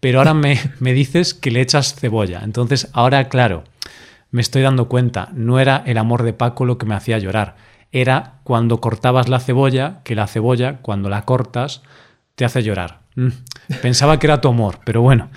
Pero 0.00 0.18
ahora 0.18 0.32
me, 0.34 0.58
me 0.80 0.92
dices 0.92 1.34
que 1.34 1.50
le 1.50 1.60
echas 1.60 1.94
cebolla. 1.94 2.40
Entonces, 2.42 2.88
ahora, 2.92 3.28
claro, 3.28 3.64
me 4.30 4.40
estoy 4.40 4.62
dando 4.62 4.88
cuenta, 4.88 5.28
no 5.34 5.60
era 5.60 5.82
el 5.86 5.98
amor 5.98 6.22
de 6.22 6.32
Paco 6.32 6.64
lo 6.64 6.78
que 6.78 6.86
me 6.86 6.94
hacía 6.94 7.18
llorar, 7.18 7.56
era 7.92 8.40
cuando 8.44 8.80
cortabas 8.80 9.28
la 9.28 9.40
cebolla, 9.40 10.00
que 10.04 10.14
la 10.14 10.26
cebolla, 10.26 10.78
cuando 10.78 11.10
la 11.10 11.26
cortas, 11.26 11.82
te 12.34 12.46
hace 12.46 12.62
llorar. 12.62 13.00
Mm, 13.14 13.28
pensaba 13.82 14.18
que 14.18 14.26
era 14.26 14.40
tu 14.40 14.48
amor, 14.48 14.78
pero 14.84 15.02
bueno. 15.02 15.28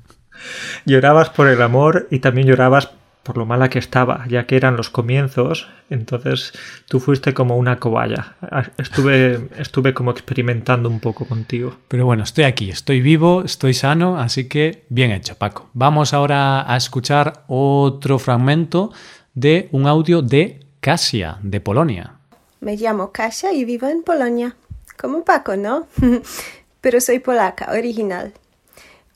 llorabas 0.86 1.28
por 1.28 1.48
el 1.48 1.60
amor 1.60 2.08
y 2.10 2.20
también 2.20 2.46
llorabas 2.46 2.90
por 3.26 3.36
lo 3.36 3.44
mala 3.44 3.68
que 3.68 3.80
estaba, 3.80 4.24
ya 4.28 4.46
que 4.46 4.56
eran 4.56 4.76
los 4.76 4.88
comienzos, 4.88 5.66
entonces 5.90 6.52
tú 6.88 7.00
fuiste 7.00 7.34
como 7.34 7.56
una 7.56 7.80
cobaya. 7.80 8.36
Estuve, 8.78 9.48
estuve 9.58 9.94
como 9.94 10.12
experimentando 10.12 10.88
un 10.88 11.00
poco 11.00 11.26
contigo. 11.26 11.76
Pero 11.88 12.06
bueno, 12.06 12.22
estoy 12.22 12.44
aquí, 12.44 12.70
estoy 12.70 13.00
vivo, 13.00 13.42
estoy 13.42 13.74
sano, 13.74 14.16
así 14.16 14.48
que 14.48 14.84
bien 14.90 15.10
hecho, 15.10 15.34
Paco. 15.34 15.68
Vamos 15.72 16.14
ahora 16.14 16.72
a 16.72 16.76
escuchar 16.76 17.42
otro 17.48 18.20
fragmento 18.20 18.92
de 19.34 19.68
un 19.72 19.88
audio 19.88 20.22
de 20.22 20.60
Kasia, 20.78 21.38
de 21.42 21.60
Polonia. 21.60 22.14
Me 22.60 22.76
llamo 22.76 23.10
Kasia 23.10 23.52
y 23.52 23.64
vivo 23.64 23.88
en 23.88 24.04
Polonia. 24.04 24.54
Como 24.96 25.24
Paco, 25.24 25.56
¿no? 25.56 25.88
Pero 26.80 27.00
soy 27.00 27.18
polaca, 27.18 27.72
original. 27.72 28.32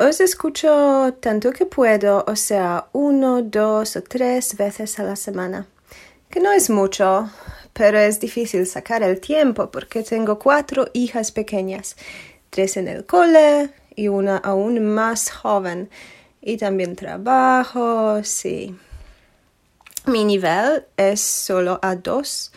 Os 0.00 0.18
escucho 0.18 1.12
tanto 1.20 1.52
que 1.52 1.66
puedo, 1.66 2.24
o 2.26 2.34
sea, 2.34 2.86
uno, 2.94 3.42
dos 3.42 3.96
o 3.96 4.02
tres 4.02 4.56
veces 4.56 4.98
a 4.98 5.02
la 5.02 5.14
semana. 5.14 5.66
Que 6.30 6.40
no 6.40 6.50
es 6.52 6.70
mucho, 6.70 7.30
pero 7.74 7.98
es 7.98 8.18
difícil 8.18 8.66
sacar 8.66 9.02
el 9.02 9.20
tiempo 9.20 9.70
porque 9.70 10.02
tengo 10.02 10.38
cuatro 10.38 10.88
hijas 10.94 11.32
pequeñas, 11.32 11.96
tres 12.48 12.78
en 12.78 12.88
el 12.88 13.04
cole 13.04 13.74
y 13.94 14.08
una 14.08 14.38
aún 14.38 14.82
más 14.86 15.30
joven. 15.30 15.90
Y 16.40 16.56
también 16.56 16.96
trabajo, 16.96 18.24
sí. 18.24 18.74
Mi 20.06 20.24
nivel 20.24 20.86
es 20.96 21.20
solo 21.20 21.78
a 21.82 21.94
dos, 21.94 22.52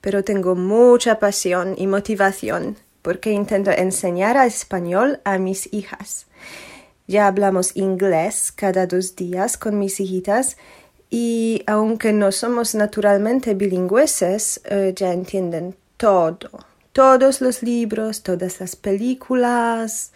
pero 0.00 0.22
tengo 0.22 0.54
mucha 0.54 1.18
pasión 1.18 1.74
y 1.76 1.88
motivación 1.88 2.76
porque 3.02 3.30
intento 3.30 3.70
enseñar 3.70 4.36
español 4.44 5.20
a 5.24 5.38
mis 5.38 5.72
hijas. 5.72 6.26
Ya 7.06 7.28
hablamos 7.28 7.76
inglés 7.76 8.52
cada 8.52 8.86
dos 8.86 9.14
días 9.14 9.56
con 9.56 9.78
mis 9.78 10.00
hijitas 10.00 10.56
y 11.08 11.62
aunque 11.66 12.12
no 12.12 12.32
somos 12.32 12.74
naturalmente 12.74 13.54
bilingüeses, 13.54 14.60
eh, 14.64 14.92
ya 14.94 15.12
entienden 15.12 15.76
todo, 15.96 16.50
todos 16.92 17.40
los 17.40 17.62
libros, 17.62 18.22
todas 18.22 18.60
las 18.60 18.74
películas 18.74 20.12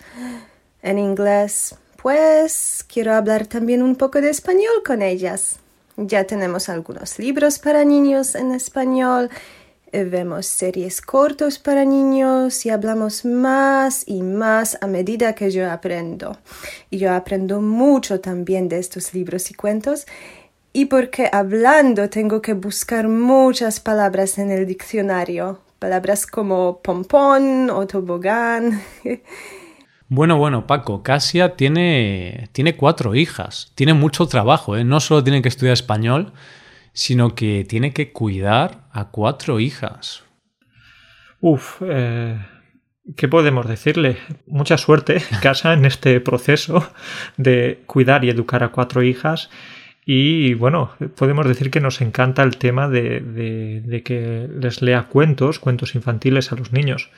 en 0.82 0.98
inglés. 0.98 1.76
Pues 2.02 2.84
quiero 2.92 3.14
hablar 3.14 3.46
también 3.46 3.82
un 3.82 3.94
poco 3.94 4.20
de 4.20 4.30
español 4.30 4.82
con 4.84 5.02
ellas. 5.02 5.60
Ya 5.96 6.24
tenemos 6.24 6.68
algunos 6.68 7.18
libros 7.18 7.58
para 7.58 7.84
niños 7.84 8.34
en 8.34 8.52
español 8.52 9.30
vemos 9.92 10.46
series 10.46 11.00
cortos 11.00 11.58
para 11.58 11.84
niños 11.84 12.64
y 12.66 12.70
hablamos 12.70 13.24
más 13.24 14.04
y 14.06 14.22
más 14.22 14.78
a 14.80 14.86
medida 14.86 15.34
que 15.34 15.50
yo 15.50 15.70
aprendo. 15.70 16.36
Y 16.90 16.98
yo 16.98 17.12
aprendo 17.12 17.60
mucho 17.60 18.20
también 18.20 18.68
de 18.68 18.78
estos 18.78 19.14
libros 19.14 19.50
y 19.50 19.54
cuentos 19.54 20.06
y 20.72 20.86
porque 20.86 21.28
hablando 21.32 22.08
tengo 22.08 22.40
que 22.40 22.54
buscar 22.54 23.08
muchas 23.08 23.80
palabras 23.80 24.38
en 24.38 24.50
el 24.50 24.66
diccionario, 24.66 25.60
palabras 25.78 26.26
como 26.26 26.80
pompón 26.80 27.70
o 27.70 27.86
tobogán. 27.86 28.80
Bueno, 30.12 30.38
bueno, 30.38 30.66
Paco, 30.66 31.04
Casia 31.04 31.54
tiene, 31.54 32.48
tiene 32.50 32.76
cuatro 32.76 33.14
hijas, 33.14 33.70
tiene 33.76 33.94
mucho 33.94 34.26
trabajo, 34.26 34.76
¿eh? 34.76 34.82
no 34.82 34.98
solo 34.98 35.22
tiene 35.22 35.40
que 35.40 35.48
estudiar 35.48 35.74
español, 35.74 36.32
sino 36.92 37.34
que 37.34 37.64
tiene 37.68 37.92
que 37.92 38.12
cuidar 38.12 38.88
a 38.92 39.10
cuatro 39.10 39.60
hijas. 39.60 40.24
Uf, 41.40 41.80
eh, 41.82 42.38
¿qué 43.16 43.28
podemos 43.28 43.66
decirle? 43.66 44.16
Mucha 44.46 44.76
suerte 44.78 45.22
casa 45.42 45.72
en 45.72 45.84
este 45.84 46.20
proceso 46.20 46.86
de 47.36 47.82
cuidar 47.86 48.24
y 48.24 48.30
educar 48.30 48.62
a 48.62 48.68
cuatro 48.68 49.02
hijas. 49.02 49.50
Y 50.04 50.54
bueno, 50.54 50.92
podemos 51.16 51.46
decir 51.46 51.70
que 51.70 51.80
nos 51.80 52.00
encanta 52.00 52.42
el 52.42 52.56
tema 52.56 52.88
de, 52.88 53.20
de, 53.20 54.02
que 54.02 54.48
les 54.52 54.82
lea 54.82 55.04
cuentos, 55.04 55.58
cuentos 55.58 55.94
infantiles 55.94 56.50
a 56.52 56.56
los 56.56 56.72
niños, 56.72 57.10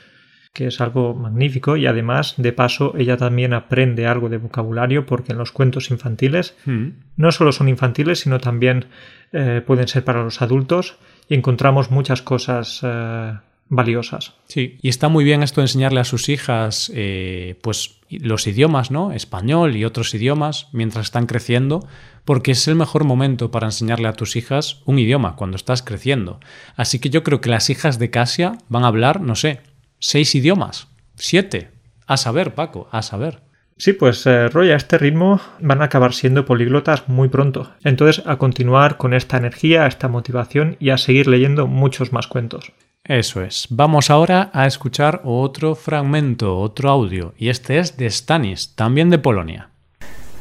que 0.53 0.67
es 0.67 0.79
algo 0.81 1.15
magnífico 1.15 1.77
y 1.77 1.87
además, 1.87 2.35
de 2.37 2.53
paso, 2.53 2.93
ella 2.95 3.17
también 3.17 3.53
aprende 3.53 4.05
algo 4.05 4.29
de 4.29 4.37
vocabulario 4.37 5.07
porque 5.07 5.31
en 5.31 5.39
los 5.39 5.51
cuentos 5.51 5.89
infantiles 5.89 6.55
hmm. 6.65 6.89
no 7.17 7.31
solo 7.31 7.51
son 7.51 7.69
infantiles, 7.69 8.19
sino 8.19 8.39
también 8.39 8.85
eh, 9.31 9.63
pueden 9.65 9.87
ser 9.87 10.05
para 10.05 10.23
los 10.23 10.43
adultos 10.43 10.97
y 11.27 11.33
encontramos 11.33 11.89
muchas 11.89 12.21
cosas 12.21 12.81
eh, 12.83 13.33
valiosas. 13.67 14.33
Sí, 14.47 14.77
y 14.83 14.89
está 14.89 15.09
muy 15.09 15.23
bien 15.23 15.41
esto 15.41 15.61
de 15.61 15.65
enseñarle 15.65 15.99
a 15.99 16.03
sus 16.03 16.29
hijas 16.29 16.91
eh, 16.93 17.57
pues 17.63 17.99
los 18.09 18.45
idiomas, 18.45 18.91
¿no? 18.91 19.11
Español 19.11 19.75
y 19.75 19.85
otros 19.85 20.13
idiomas 20.13 20.67
mientras 20.71 21.07
están 21.07 21.25
creciendo, 21.25 21.87
porque 22.25 22.51
es 22.51 22.67
el 22.67 22.75
mejor 22.75 23.05
momento 23.05 23.49
para 23.49 23.65
enseñarle 23.65 24.07
a 24.07 24.13
tus 24.13 24.35
hijas 24.35 24.83
un 24.85 24.99
idioma 24.99 25.35
cuando 25.35 25.55
estás 25.55 25.81
creciendo. 25.81 26.39
Así 26.75 26.99
que 26.99 27.09
yo 27.09 27.23
creo 27.23 27.41
que 27.41 27.49
las 27.49 27.71
hijas 27.71 27.97
de 27.97 28.11
Casia 28.11 28.59
van 28.69 28.83
a 28.83 28.87
hablar, 28.87 29.19
no 29.19 29.33
sé, 29.33 29.61
seis 30.03 30.35
idiomas, 30.35 30.89
siete. 31.15 31.69
A 32.07 32.17
saber, 32.17 32.53
Paco, 32.53 32.89
a 32.91 33.01
saber. 33.01 33.39
Sí, 33.77 33.93
pues 33.93 34.25
eh, 34.25 34.49
Roy, 34.49 34.71
a 34.71 34.75
este 34.75 34.97
ritmo 34.97 35.39
van 35.61 35.81
a 35.81 35.85
acabar 35.85 36.13
siendo 36.13 36.45
políglotas 36.45 37.07
muy 37.07 37.29
pronto. 37.29 37.71
Entonces, 37.85 38.21
a 38.27 38.35
continuar 38.35 38.97
con 38.97 39.13
esta 39.13 39.37
energía, 39.37 39.87
esta 39.87 40.09
motivación 40.09 40.75
y 40.81 40.89
a 40.89 40.97
seguir 40.97 41.27
leyendo 41.27 41.67
muchos 41.67 42.11
más 42.11 42.27
cuentos. 42.27 42.73
Eso 43.05 43.41
es. 43.41 43.67
Vamos 43.69 44.09
ahora 44.09 44.51
a 44.53 44.67
escuchar 44.67 45.21
otro 45.23 45.73
fragmento, 45.73 46.57
otro 46.57 46.89
audio, 46.89 47.33
y 47.37 47.47
este 47.47 47.79
es 47.79 47.95
de 47.95 48.09
Stanis, 48.09 48.75
también 48.75 49.09
de 49.09 49.19
Polonia. 49.19 49.69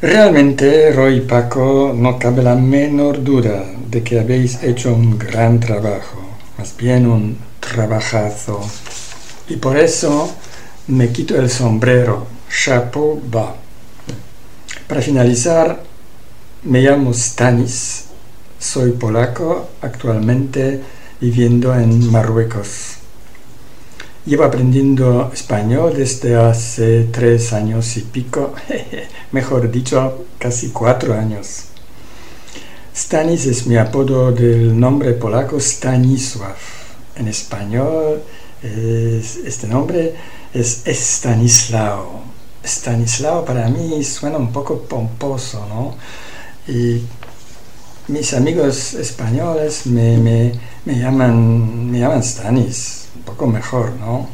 Realmente, 0.01 0.91
Roy 0.93 1.19
y 1.19 1.21
Paco, 1.21 1.95
no 1.97 2.19
cabe 2.19 2.43
la 2.43 2.57
menor 2.57 3.23
duda 3.23 3.65
de 3.89 4.03
que 4.03 4.19
habéis 4.19 4.61
hecho 4.65 4.93
un 4.93 5.17
gran 5.17 5.61
trabajo, 5.61 6.21
más 6.59 6.77
bien 6.77 7.07
un 7.07 7.39
trabajazo. 7.61 8.61
Y 9.53 9.57
por 9.57 9.77
eso 9.77 10.33
me 10.87 11.13
quito 11.13 11.37
el 11.37 11.51
sombrero 11.51 12.27
Chapeau 12.49 13.21
bas. 13.31 13.53
Para 14.89 15.03
finalizar, 15.03 15.83
me 16.63 16.81
llamo 16.81 17.13
Stanis, 17.13 18.05
soy 18.59 18.93
polaco, 18.93 19.69
actualmente 19.83 20.81
viviendo 21.21 21.75
en 21.75 22.11
Marruecos. 22.11 22.95
Llevo 24.25 24.45
aprendiendo 24.45 25.31
español 25.35 25.93
desde 25.99 26.35
hace 26.37 27.09
tres 27.13 27.53
años 27.53 27.95
y 27.99 28.01
pico, 28.01 28.55
mejor 29.33 29.71
dicho, 29.71 30.25
casi 30.39 30.71
cuatro 30.71 31.13
años. 31.13 31.65
Stanis 32.97 33.45
es 33.45 33.67
mi 33.67 33.77
apodo 33.77 34.33
del 34.33 34.81
nombre 34.81 35.13
polaco 35.13 35.61
Stanisław. 35.61 36.57
En 37.17 37.29
español, 37.29 38.23
este 38.63 39.67
nombre 39.67 40.15
es 40.55 40.83
Stanislao. 40.87 42.23
Stanislao 42.65 43.45
para 43.45 43.69
mí 43.69 44.03
suena 44.05 44.39
un 44.39 44.53
poco 44.53 44.83
pomposo, 44.83 45.67
¿no? 45.67 45.95
Y 46.73 47.03
mis 48.09 48.35
amigos 48.35 48.95
españoles 48.95 49.87
me, 49.87 50.17
me, 50.17 50.53
me, 50.85 50.99
llaman, 50.99 51.91
me 51.91 51.99
llaman 51.99 52.23
Stanis, 52.23 53.09
un 53.17 53.23
poco 53.23 53.47
mejor, 53.47 53.93
¿no? 53.93 54.29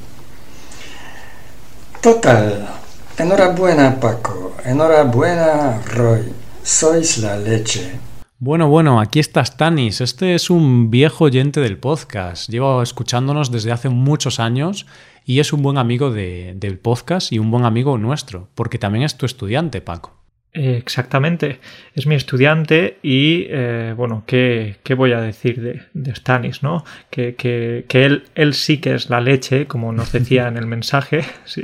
Total, 2.00 2.68
enhorabuena 3.16 3.98
Paco, 3.98 4.54
enhorabuena 4.64 5.82
Roy, 5.86 6.32
sois 6.62 7.18
la 7.18 7.36
leche. 7.36 8.07
Bueno, 8.40 8.68
bueno, 8.68 9.00
aquí 9.00 9.18
está 9.18 9.44
Stanis. 9.44 10.00
Este 10.00 10.36
es 10.36 10.48
un 10.48 10.92
viejo 10.92 11.24
oyente 11.24 11.60
del 11.60 11.76
podcast. 11.76 12.48
Lleva 12.48 12.80
escuchándonos 12.84 13.50
desde 13.50 13.72
hace 13.72 13.88
muchos 13.88 14.38
años 14.38 14.86
y 15.24 15.40
es 15.40 15.52
un 15.52 15.60
buen 15.60 15.76
amigo 15.76 16.12
del 16.12 16.78
podcast 16.78 17.32
y 17.32 17.40
un 17.40 17.50
buen 17.50 17.64
amigo 17.64 17.98
nuestro, 17.98 18.48
porque 18.54 18.78
también 18.78 19.04
es 19.04 19.16
tu 19.16 19.26
estudiante, 19.26 19.80
Paco. 19.80 20.16
Exactamente, 20.52 21.58
es 21.94 22.06
mi 22.06 22.14
estudiante 22.14 22.98
y 23.02 23.46
eh, 23.48 23.92
bueno, 23.96 24.22
¿qué, 24.24 24.76
voy 24.96 25.12
a 25.12 25.20
decir 25.20 25.60
de, 25.60 25.82
de 25.92 26.14
Stanis? 26.14 26.62
¿no? 26.62 26.84
Que, 27.10 27.34
que, 27.34 27.84
él, 28.04 28.22
él, 28.36 28.54
sí 28.54 28.78
que 28.78 28.94
es 28.94 29.10
la 29.10 29.20
leche, 29.20 29.66
como 29.66 29.92
nos 29.92 30.12
decía 30.12 30.46
en 30.46 30.56
el 30.56 30.66
mensaje, 30.68 31.24
¿sí? 31.44 31.62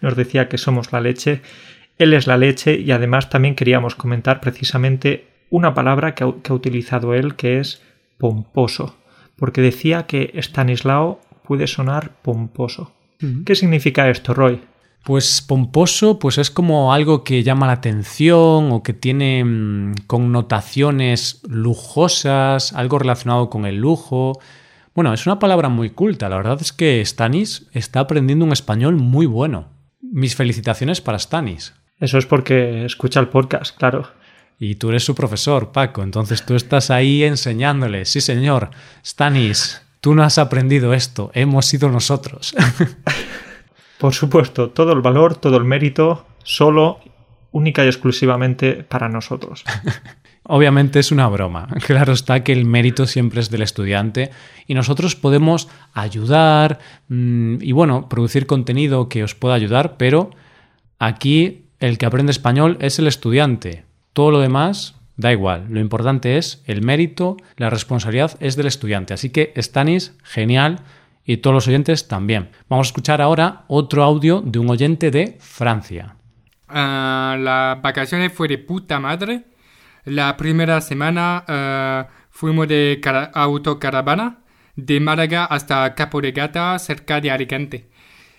nos 0.00 0.16
decía 0.16 0.48
que 0.48 0.56
somos 0.56 0.90
la 0.90 1.02
leche, 1.02 1.42
él 1.98 2.14
es 2.14 2.26
la 2.26 2.38
leche 2.38 2.78
y 2.78 2.92
además 2.92 3.28
también 3.28 3.54
queríamos 3.54 3.94
comentar 3.94 4.40
precisamente 4.40 5.33
una 5.56 5.74
palabra 5.74 6.14
que 6.14 6.24
ha 6.24 6.52
utilizado 6.52 7.14
él 7.14 7.36
que 7.36 7.60
es 7.60 7.82
pomposo 8.18 8.96
porque 9.36 9.60
decía 9.60 10.06
que 10.06 10.32
Stanislao 10.34 11.20
puede 11.46 11.66
sonar 11.66 12.12
pomposo. 12.22 12.92
¿Qué 13.46 13.54
significa 13.54 14.10
esto, 14.10 14.34
Roy? 14.34 14.60
Pues 15.04 15.40
pomposo, 15.40 16.18
pues 16.18 16.38
es 16.38 16.50
como 16.50 16.92
algo 16.92 17.24
que 17.24 17.42
llama 17.42 17.66
la 17.66 17.74
atención 17.74 18.70
o 18.72 18.82
que 18.82 18.92
tiene 18.92 19.44
mm, 19.44 19.94
connotaciones 20.06 21.42
lujosas, 21.48 22.72
algo 22.72 22.98
relacionado 22.98 23.48
con 23.48 23.66
el 23.66 23.76
lujo. 23.76 24.38
Bueno, 24.94 25.12
es 25.12 25.26
una 25.26 25.38
palabra 25.38 25.68
muy 25.68 25.90
culta. 25.90 26.28
La 26.28 26.36
verdad 26.36 26.58
es 26.60 26.72
que 26.72 27.04
Stanis 27.04 27.66
está 27.72 28.00
aprendiendo 28.00 28.44
un 28.44 28.52
español 28.52 28.96
muy 28.96 29.26
bueno. 29.26 29.68
Mis 30.00 30.36
felicitaciones 30.36 31.00
para 31.00 31.18
Stanis. 31.18 31.74
Eso 31.98 32.18
es 32.18 32.26
porque 32.26 32.84
escucha 32.84 33.20
el 33.20 33.28
podcast, 33.28 33.76
claro. 33.76 34.08
Y 34.58 34.76
tú 34.76 34.90
eres 34.90 35.04
su 35.04 35.14
profesor, 35.14 35.72
Paco, 35.72 36.02
entonces 36.02 36.44
tú 36.46 36.54
estás 36.54 36.90
ahí 36.90 37.24
enseñándole. 37.24 38.04
Sí, 38.04 38.20
señor. 38.20 38.70
Stanis, 39.04 39.82
tú 40.00 40.14
no 40.14 40.22
has 40.22 40.38
aprendido 40.38 40.94
esto, 40.94 41.30
hemos 41.34 41.66
sido 41.66 41.88
nosotros. 41.88 42.54
Por 43.98 44.14
supuesto, 44.14 44.70
todo 44.70 44.92
el 44.92 45.00
valor, 45.00 45.36
todo 45.36 45.56
el 45.56 45.64
mérito, 45.64 46.26
solo, 46.42 47.00
única 47.52 47.84
y 47.84 47.88
exclusivamente 47.88 48.84
para 48.84 49.08
nosotros. 49.08 49.64
Obviamente 50.46 50.98
es 50.98 51.10
una 51.10 51.28
broma. 51.28 51.68
Claro 51.86 52.12
está 52.12 52.44
que 52.44 52.52
el 52.52 52.66
mérito 52.66 53.06
siempre 53.06 53.40
es 53.40 53.50
del 53.50 53.62
estudiante 53.62 54.30
y 54.66 54.74
nosotros 54.74 55.16
podemos 55.16 55.68
ayudar 55.94 56.78
mm, 57.08 57.62
y 57.62 57.72
bueno, 57.72 58.08
producir 58.08 58.46
contenido 58.46 59.08
que 59.08 59.24
os 59.24 59.34
pueda 59.34 59.54
ayudar, 59.54 59.96
pero 59.96 60.30
aquí 60.98 61.64
el 61.80 61.96
que 61.96 62.06
aprende 62.06 62.32
español 62.32 62.76
es 62.80 62.98
el 62.98 63.06
estudiante. 63.06 63.84
Todo 64.14 64.30
lo 64.30 64.40
demás 64.40 64.94
da 65.16 65.32
igual. 65.32 65.66
Lo 65.68 65.80
importante 65.80 66.38
es 66.38 66.62
el 66.66 66.82
mérito, 66.82 67.36
la 67.56 67.68
responsabilidad 67.68 68.36
es 68.40 68.56
del 68.56 68.66
estudiante. 68.66 69.12
Así 69.12 69.30
que 69.30 69.52
Stanis, 69.56 70.16
genial 70.22 70.80
y 71.24 71.38
todos 71.38 71.54
los 71.54 71.68
oyentes 71.68 72.08
también. 72.08 72.50
Vamos 72.68 72.86
a 72.86 72.90
escuchar 72.90 73.20
ahora 73.20 73.64
otro 73.68 74.02
audio 74.04 74.40
de 74.40 74.58
un 74.58 74.70
oyente 74.70 75.10
de 75.10 75.36
Francia. 75.40 76.16
Uh, 76.68 77.36
las 77.38 77.82
vacaciones 77.82 78.32
fue 78.32 78.48
de 78.48 78.58
puta 78.58 79.00
madre. 79.00 79.44
La 80.04 80.36
primera 80.36 80.80
semana 80.80 81.44
uh, 81.48 82.12
fuimos 82.30 82.68
de 82.68 83.00
autocaravana 83.34 84.38
de 84.76 85.00
Málaga 85.00 85.44
hasta 85.44 85.94
Capo 85.94 86.20
de 86.20 86.32
Gata, 86.32 86.78
cerca 86.78 87.20
de 87.20 87.30
Alicante. 87.30 87.90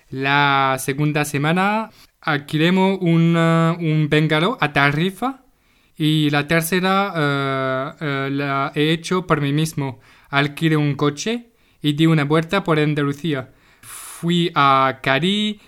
La 0.10 0.76
segunda 0.80 1.26
semana 1.26 1.90
alquilemos 2.22 3.00
un, 3.02 3.36
uh, 3.36 4.58
a 4.60 4.74
Tarifa 4.74 5.45
y 5.98 6.30
la 6.30 6.48
tercera 6.48 7.96
la 8.30 8.72
he 8.76 8.92
hecho 8.92 9.26
por 9.26 9.42
mí 9.42 9.54
mismo. 9.54 10.00
Alquilé 10.30 10.78
un 10.78 10.96
coche 10.96 11.52
y 11.82 11.94
di 11.94 12.06
una 12.08 12.24
vuelta 12.24 12.64
por 12.64 12.80
Andalucía. 12.80 13.52
Fui 13.82 14.52
a 14.56 15.00
Cari, 15.04 15.60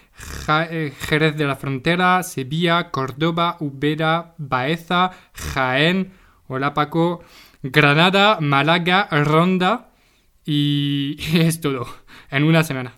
eh, 0.49 0.93
Jerez 0.99 1.35
de 1.37 1.45
la 1.45 1.55
Frontera, 1.55 2.23
Sevilla, 2.23 2.89
Córdoba, 2.89 3.57
Ubera, 3.59 4.33
Baeza, 4.37 5.11
Jaén, 5.33 6.13
hola 6.47 6.73
Paco, 6.73 7.23
Granada, 7.61 8.39
Málaga, 8.41 9.07
Ronda 9.11 9.91
y 10.45 11.17
es 11.33 11.61
todo, 11.61 11.87
en 12.31 12.43
una 12.43 12.63
semana. 12.63 12.93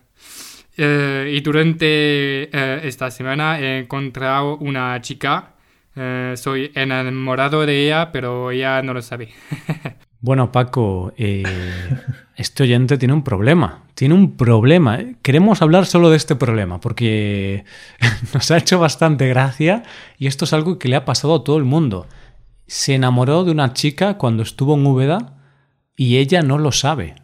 Eh, 0.76 1.32
y 1.34 1.40
durante 1.40 1.84
eh, 2.44 2.80
esta 2.84 3.10
semana 3.10 3.60
he 3.60 3.80
encontrado 3.80 4.56
una 4.56 4.98
chica, 5.02 5.56
soy 6.36 6.72
enamorado 6.74 7.64
de 7.66 7.86
ella, 7.86 8.12
pero 8.12 8.50
ella 8.50 8.82
no 8.82 8.94
lo 8.94 9.02
sabe. 9.02 9.30
Bueno, 10.22 10.52
Paco, 10.52 11.14
eh, 11.16 11.42
este 12.36 12.64
oyente 12.64 12.98
tiene 12.98 13.14
un 13.14 13.24
problema. 13.24 13.84
Tiene 13.94 14.14
un 14.14 14.36
problema. 14.36 14.98
Queremos 15.22 15.62
hablar 15.62 15.86
solo 15.86 16.10
de 16.10 16.16
este 16.16 16.36
problema 16.36 16.80
porque 16.80 17.64
nos 18.34 18.50
ha 18.50 18.58
hecho 18.58 18.78
bastante 18.78 19.28
gracia 19.28 19.82
y 20.18 20.26
esto 20.26 20.44
es 20.44 20.52
algo 20.52 20.78
que 20.78 20.88
le 20.88 20.96
ha 20.96 21.04
pasado 21.04 21.36
a 21.36 21.44
todo 21.44 21.56
el 21.56 21.64
mundo. 21.64 22.06
Se 22.66 22.94
enamoró 22.94 23.44
de 23.44 23.50
una 23.50 23.72
chica 23.72 24.18
cuando 24.18 24.42
estuvo 24.42 24.74
en 24.74 24.86
Úbeda 24.86 25.38
y 25.96 26.18
ella 26.18 26.42
no 26.42 26.58
lo 26.58 26.70
sabe. 26.70 27.16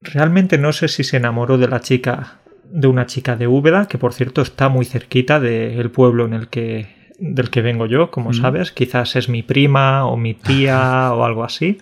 Realmente 0.00 0.56
no 0.56 0.72
sé 0.72 0.88
si 0.88 1.04
se 1.04 1.18
enamoró 1.18 1.58
de 1.58 1.68
la 1.68 1.80
chica 1.80 2.38
de 2.64 2.86
una 2.86 3.06
chica 3.06 3.34
de 3.34 3.48
Úbeda, 3.48 3.88
que 3.88 3.98
por 3.98 4.14
cierto 4.14 4.40
está 4.40 4.68
muy 4.68 4.84
cerquita 4.84 5.40
del 5.40 5.90
pueblo 5.90 6.24
en 6.24 6.32
el 6.32 6.48
que 6.48 6.99
del 7.20 7.50
que 7.50 7.60
vengo 7.60 7.86
yo, 7.86 8.10
como 8.10 8.32
sabes, 8.32 8.72
quizás 8.72 9.14
es 9.14 9.28
mi 9.28 9.42
prima 9.42 10.06
o 10.06 10.16
mi 10.16 10.34
tía 10.34 11.10
o 11.14 11.24
algo 11.24 11.44
así. 11.44 11.78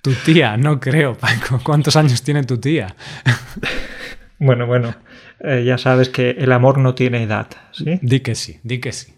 Tu 0.00 0.12
tía, 0.14 0.56
no 0.56 0.80
creo, 0.80 1.14
Paco. 1.14 1.60
¿Cuántos 1.62 1.94
años 1.94 2.22
tiene 2.22 2.42
tu 2.42 2.58
tía? 2.58 2.96
bueno, 4.38 4.66
bueno, 4.66 4.94
eh, 5.40 5.62
ya 5.64 5.78
sabes 5.78 6.08
que 6.08 6.30
el 6.30 6.50
amor 6.50 6.78
no 6.78 6.94
tiene 6.94 7.22
edad, 7.22 7.46
¿sí? 7.70 8.00
Di 8.02 8.20
que 8.20 8.34
sí, 8.34 8.58
di 8.64 8.80
que 8.80 8.92
sí. 8.92 9.12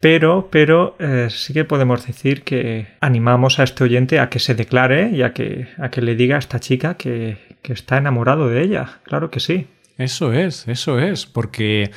Pero, 0.00 0.48
pero 0.50 0.96
eh, 0.98 1.28
sí 1.28 1.52
que 1.52 1.66
podemos 1.66 2.06
decir 2.06 2.42
que 2.42 2.86
animamos 3.00 3.58
a 3.58 3.64
este 3.64 3.84
oyente 3.84 4.18
a 4.18 4.30
que 4.30 4.38
se 4.38 4.54
declare 4.54 5.10
y 5.10 5.22
a 5.22 5.34
que, 5.34 5.68
a 5.76 5.90
que 5.90 6.00
le 6.00 6.16
diga 6.16 6.36
a 6.36 6.38
esta 6.38 6.58
chica 6.58 6.94
que, 6.94 7.36
que 7.62 7.74
está 7.74 7.98
enamorado 7.98 8.48
de 8.48 8.62
ella. 8.62 9.00
Claro 9.04 9.30
que 9.30 9.40
sí. 9.40 9.66
Eso 9.98 10.32
es, 10.32 10.66
eso 10.68 10.98
es, 10.98 11.26
porque, 11.26 11.90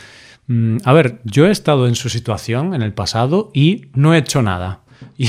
mm, 0.48 0.78
a 0.84 0.94
ver, 0.94 1.22
yo 1.24 1.48
he 1.48 1.52
estado 1.52 1.88
en 1.88 1.96
su 1.96 2.10
situación 2.10 2.74
en 2.74 2.82
el 2.82 2.94
pasado 2.94 3.52
y 3.54 3.88
no 3.94 4.14
he 4.14 4.20
hecho 4.20 4.42
nada. 4.42 4.82
Y 5.18 5.28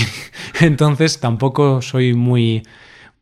entonces 0.61 1.21
tampoco 1.21 1.83
soy 1.83 2.15
muy, 2.15 2.63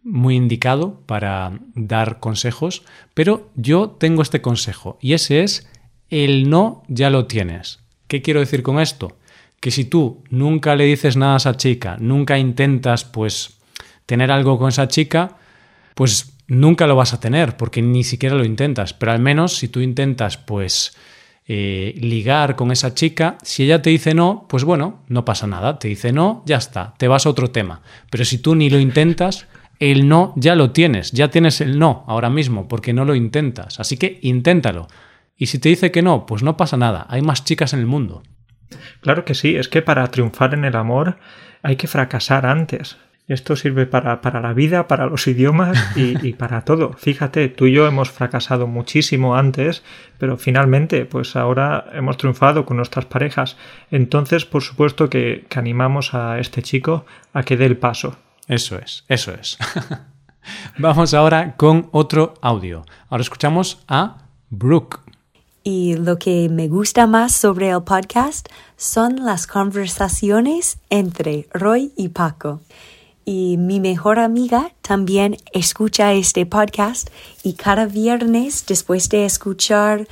muy 0.02 0.36
indicado 0.36 1.00
para 1.06 1.58
dar 1.74 2.20
consejos, 2.20 2.82
pero 3.14 3.50
yo 3.54 3.90
tengo 3.90 4.22
este 4.22 4.42
consejo 4.42 4.98
y 5.00 5.14
ese 5.14 5.42
es 5.42 5.68
el 6.10 6.50
no 6.50 6.82
ya 6.88 7.10
lo 7.10 7.26
tienes. 7.26 7.80
¿Qué 8.06 8.20
quiero 8.20 8.40
decir 8.40 8.62
con 8.62 8.80
esto? 8.80 9.16
Que 9.60 9.70
si 9.70 9.84
tú 9.84 10.22
nunca 10.28 10.76
le 10.76 10.84
dices 10.84 11.16
nada 11.16 11.34
a 11.34 11.36
esa 11.38 11.56
chica, 11.56 11.96
nunca 11.98 12.38
intentas 12.38 13.04
pues 13.04 13.58
tener 14.06 14.30
algo 14.30 14.58
con 14.58 14.68
esa 14.68 14.88
chica, 14.88 15.38
pues 15.94 16.34
nunca 16.48 16.86
lo 16.86 16.96
vas 16.96 17.14
a 17.14 17.20
tener 17.20 17.56
porque 17.56 17.80
ni 17.80 18.04
siquiera 18.04 18.34
lo 18.34 18.44
intentas, 18.44 18.92
pero 18.92 19.12
al 19.12 19.20
menos 19.20 19.56
si 19.56 19.68
tú 19.68 19.80
intentas 19.80 20.36
pues 20.36 20.96
eh, 21.46 21.94
ligar 22.00 22.54
con 22.56 22.70
esa 22.70 22.94
chica, 22.94 23.36
si 23.42 23.64
ella 23.64 23.82
te 23.82 23.90
dice 23.90 24.14
no, 24.14 24.46
pues 24.48 24.64
bueno, 24.64 25.02
no 25.08 25.24
pasa 25.24 25.46
nada, 25.46 25.78
te 25.78 25.88
dice 25.88 26.12
no, 26.12 26.42
ya 26.46 26.56
está, 26.56 26.94
te 26.98 27.08
vas 27.08 27.26
a 27.26 27.30
otro 27.30 27.50
tema. 27.50 27.82
Pero 28.10 28.24
si 28.24 28.38
tú 28.38 28.54
ni 28.54 28.70
lo 28.70 28.78
intentas, 28.78 29.48
el 29.80 30.08
no 30.08 30.32
ya 30.36 30.54
lo 30.54 30.70
tienes, 30.70 31.10
ya 31.10 31.28
tienes 31.28 31.60
el 31.60 31.78
no 31.78 32.04
ahora 32.06 32.30
mismo, 32.30 32.68
porque 32.68 32.92
no 32.92 33.04
lo 33.04 33.14
intentas. 33.16 33.80
Así 33.80 33.96
que 33.96 34.20
inténtalo. 34.22 34.86
Y 35.36 35.46
si 35.46 35.58
te 35.58 35.68
dice 35.68 35.90
que 35.90 36.02
no, 36.02 36.26
pues 36.26 36.44
no 36.44 36.56
pasa 36.56 36.76
nada, 36.76 37.06
hay 37.08 37.22
más 37.22 37.44
chicas 37.44 37.72
en 37.72 37.80
el 37.80 37.86
mundo. 37.86 38.22
Claro 39.00 39.24
que 39.24 39.34
sí, 39.34 39.56
es 39.56 39.68
que 39.68 39.82
para 39.82 40.06
triunfar 40.06 40.54
en 40.54 40.64
el 40.64 40.76
amor 40.76 41.18
hay 41.62 41.76
que 41.76 41.88
fracasar 41.88 42.46
antes. 42.46 42.96
Esto 43.28 43.54
sirve 43.54 43.86
para, 43.86 44.20
la 44.40 44.52
vida, 44.52 44.88
para 44.88 45.06
los 45.06 45.26
idiomas 45.28 45.78
y, 45.96 46.32
para 46.32 46.64
todo. 46.64 46.92
Fíjate, 46.94 47.48
tú 47.48 47.66
y 47.66 47.72
yo 47.72 47.86
hemos 47.86 48.10
fracasado 48.10 48.66
muchísimo 48.66 49.36
antes, 49.36 49.84
pero 50.18 50.36
finalmente, 50.36 51.04
pues 51.04 51.36
ahora 51.36 51.86
hemos 51.92 52.16
triunfado 52.16 52.66
con 52.66 52.78
nuestras 52.78 53.06
parejas. 53.06 53.56
Entonces, 53.90 54.44
por 54.44 54.62
supuesto 54.62 55.08
que, 55.08 55.46
que 55.48 55.58
animamos 55.58 56.14
a 56.14 56.40
este 56.40 56.62
chico 56.62 57.06
a 57.32 57.44
que 57.44 57.56
dé 57.56 57.66
el 57.66 57.76
paso. 57.76 58.16
Eso 58.48 58.76
es, 58.76 59.04
eso 59.08 59.32
es. 59.32 59.56
Vamos 60.78 61.14
ahora 61.14 61.54
con 61.56 61.88
otro 61.92 62.34
audio. 62.42 62.84
Ahora 63.08 63.22
escuchamos 63.22 63.84
a 63.86 64.18
Brooke. 64.50 64.98
Y 65.62 65.94
lo 65.96 66.18
que 66.18 66.48
me 66.48 66.66
gusta 66.66 67.06
más 67.06 67.32
sobre 67.32 67.70
el 67.70 67.84
podcast 67.84 68.48
son 68.76 69.24
las 69.24 69.46
conversaciones 69.46 70.80
entre 70.90 71.46
Roy 71.54 71.92
y 71.96 72.08
Paco 72.08 72.60
y 73.24 73.56
mi 73.56 73.80
mejor 73.80 74.18
amiga 74.18 74.72
también 74.82 75.36
escucha 75.52 76.12
este 76.12 76.46
podcast 76.46 77.08
y 77.42 77.54
cada 77.54 77.86
viernes 77.86 78.64
después 78.66 79.08
de 79.08 79.24
escuchar 79.24 80.06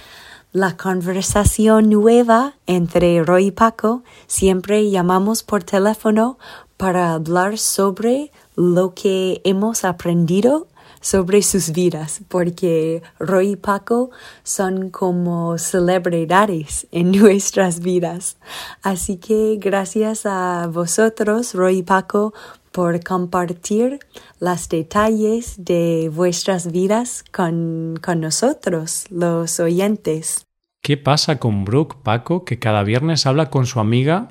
la 0.52 0.76
conversación 0.76 1.90
nueva 1.90 2.54
entre 2.66 3.22
Roy 3.22 3.46
y 3.46 3.50
Paco, 3.52 4.02
siempre 4.26 4.90
llamamos 4.90 5.42
por 5.42 5.62
teléfono 5.62 6.38
para 6.76 7.14
hablar 7.14 7.58
sobre 7.58 8.32
lo 8.56 8.94
que 8.94 9.40
hemos 9.44 9.84
aprendido 9.84 10.66
sobre 11.00 11.42
sus 11.42 11.72
vidas, 11.72 12.20
porque 12.28 13.02
Roy 13.18 13.52
y 13.52 13.56
Paco 13.56 14.10
son 14.42 14.90
como 14.90 15.56
celebridades 15.56 16.86
en 16.92 17.12
nuestras 17.20 17.80
vidas. 17.80 18.36
Así 18.82 19.16
que 19.16 19.56
gracias 19.58 20.26
a 20.26 20.68
vosotros, 20.70 21.54
Roy 21.54 21.78
y 21.78 21.82
Paco, 21.82 22.34
por 22.72 23.02
compartir 23.02 23.98
los 24.38 24.68
detalles 24.68 25.64
de 25.64 26.11
vuestras 26.12 26.70
vidas 26.70 27.24
con, 27.33 27.98
con 28.02 28.20
nosotros, 28.20 29.06
los 29.11 29.61
oyentes. 29.61 30.46
¿Qué 30.83 30.96
pasa 30.96 31.38
con 31.38 31.64
Brooke, 31.64 31.96
Paco, 32.02 32.44
que 32.44 32.59
cada 32.59 32.83
viernes 32.83 33.26
habla 33.26 33.50
con 33.50 33.66
su 33.66 33.80
amiga 33.80 34.28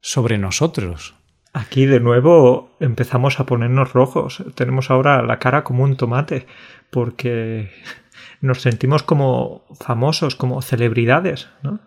sobre 0.00 0.38
nosotros? 0.38 1.14
Aquí 1.52 1.86
de 1.86 2.00
nuevo 2.00 2.70
empezamos 2.80 3.38
a 3.38 3.46
ponernos 3.46 3.92
rojos. 3.92 4.42
Tenemos 4.54 4.90
ahora 4.90 5.22
la 5.22 5.38
cara 5.38 5.64
como 5.64 5.84
un 5.84 5.96
tomate 5.96 6.46
porque 6.90 7.70
nos 8.40 8.62
sentimos 8.62 9.02
como 9.02 9.64
famosos, 9.80 10.36
como 10.36 10.62
celebridades, 10.62 11.48
¿no? 11.62 11.80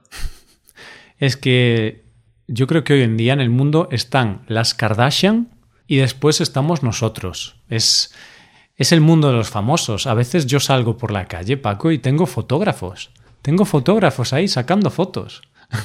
Es 1.17 1.38
que 1.38 2.04
yo 2.48 2.67
creo 2.67 2.84
que 2.84 2.93
hoy 2.93 3.02
en 3.02 3.17
día 3.17 3.34
en 3.34 3.39
el 3.39 3.50
mundo 3.50 3.88
están 3.91 4.43
las 4.48 4.74
Kardashian 4.74 5.55
y 5.88 5.98
después 5.98 6.41
estamos 6.41 6.84
nosotros. 6.84 7.56
Es, 7.69 8.13
es 8.76 8.91
el 8.91 9.02
mundo 9.02 9.30
de 9.30 9.36
los 9.36 9.50
famosos. 9.50 10.08
A 10.08 10.13
veces 10.13 10.45
yo 10.45 10.60
salgo 10.60 10.98
por 10.98 11.12
la 11.12 11.28
calle, 11.28 11.58
Paco, 11.58 11.91
y 11.91 12.00
tengo 12.00 12.26
fotógrafos. 12.26 13.12
Tengo 13.41 13.65
fotógrafos 13.65 14.34
ahí 14.34 14.48
sacando 14.48 14.89
fotos. 14.89 15.41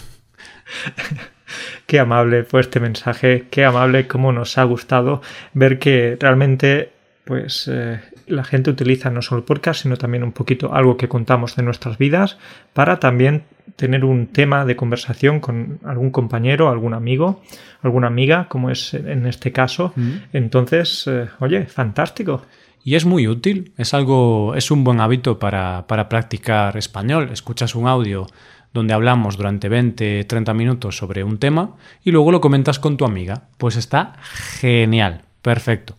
Qué 1.86 1.98
amable 1.98 2.44
fue 2.44 2.60
este 2.60 2.78
mensaje, 2.78 3.48
qué 3.50 3.64
amable, 3.64 4.06
cómo 4.06 4.32
nos 4.32 4.56
ha 4.58 4.64
gustado 4.64 5.20
ver 5.52 5.80
que 5.80 6.16
realmente 6.20 6.92
pues 7.30 7.70
eh, 7.72 8.00
la 8.26 8.42
gente 8.42 8.70
utiliza 8.70 9.08
no 9.08 9.22
solo 9.22 9.38
el 9.38 9.44
podcast, 9.44 9.82
sino 9.82 9.96
también 9.96 10.24
un 10.24 10.32
poquito 10.32 10.74
algo 10.74 10.96
que 10.96 11.06
contamos 11.06 11.54
de 11.54 11.62
nuestras 11.62 11.96
vidas 11.96 12.38
para 12.72 12.98
también 12.98 13.44
tener 13.76 14.04
un 14.04 14.26
tema 14.26 14.64
de 14.64 14.74
conversación 14.74 15.38
con 15.38 15.78
algún 15.84 16.10
compañero, 16.10 16.70
algún 16.70 16.92
amigo, 16.92 17.40
alguna 17.82 18.08
amiga, 18.08 18.48
como 18.48 18.68
es 18.68 18.94
en 18.94 19.28
este 19.28 19.52
caso. 19.52 19.92
Mm. 19.94 20.10
Entonces, 20.32 21.06
eh, 21.06 21.28
oye, 21.38 21.66
fantástico. 21.66 22.42
Y 22.82 22.96
es 22.96 23.04
muy 23.04 23.28
útil, 23.28 23.74
es 23.76 23.94
algo, 23.94 24.56
es 24.56 24.72
un 24.72 24.82
buen 24.82 25.00
hábito 25.00 25.38
para, 25.38 25.86
para 25.86 26.08
practicar 26.08 26.76
español. 26.76 27.28
Escuchas 27.30 27.76
un 27.76 27.86
audio 27.86 28.26
donde 28.74 28.92
hablamos 28.92 29.36
durante 29.36 29.68
20, 29.68 30.24
30 30.24 30.52
minutos 30.52 30.96
sobre 30.96 31.22
un 31.22 31.38
tema 31.38 31.76
y 32.02 32.10
luego 32.10 32.32
lo 32.32 32.40
comentas 32.40 32.80
con 32.80 32.96
tu 32.96 33.04
amiga. 33.04 33.44
Pues 33.56 33.76
está 33.76 34.14
genial, 34.58 35.22
perfecto. 35.42 35.94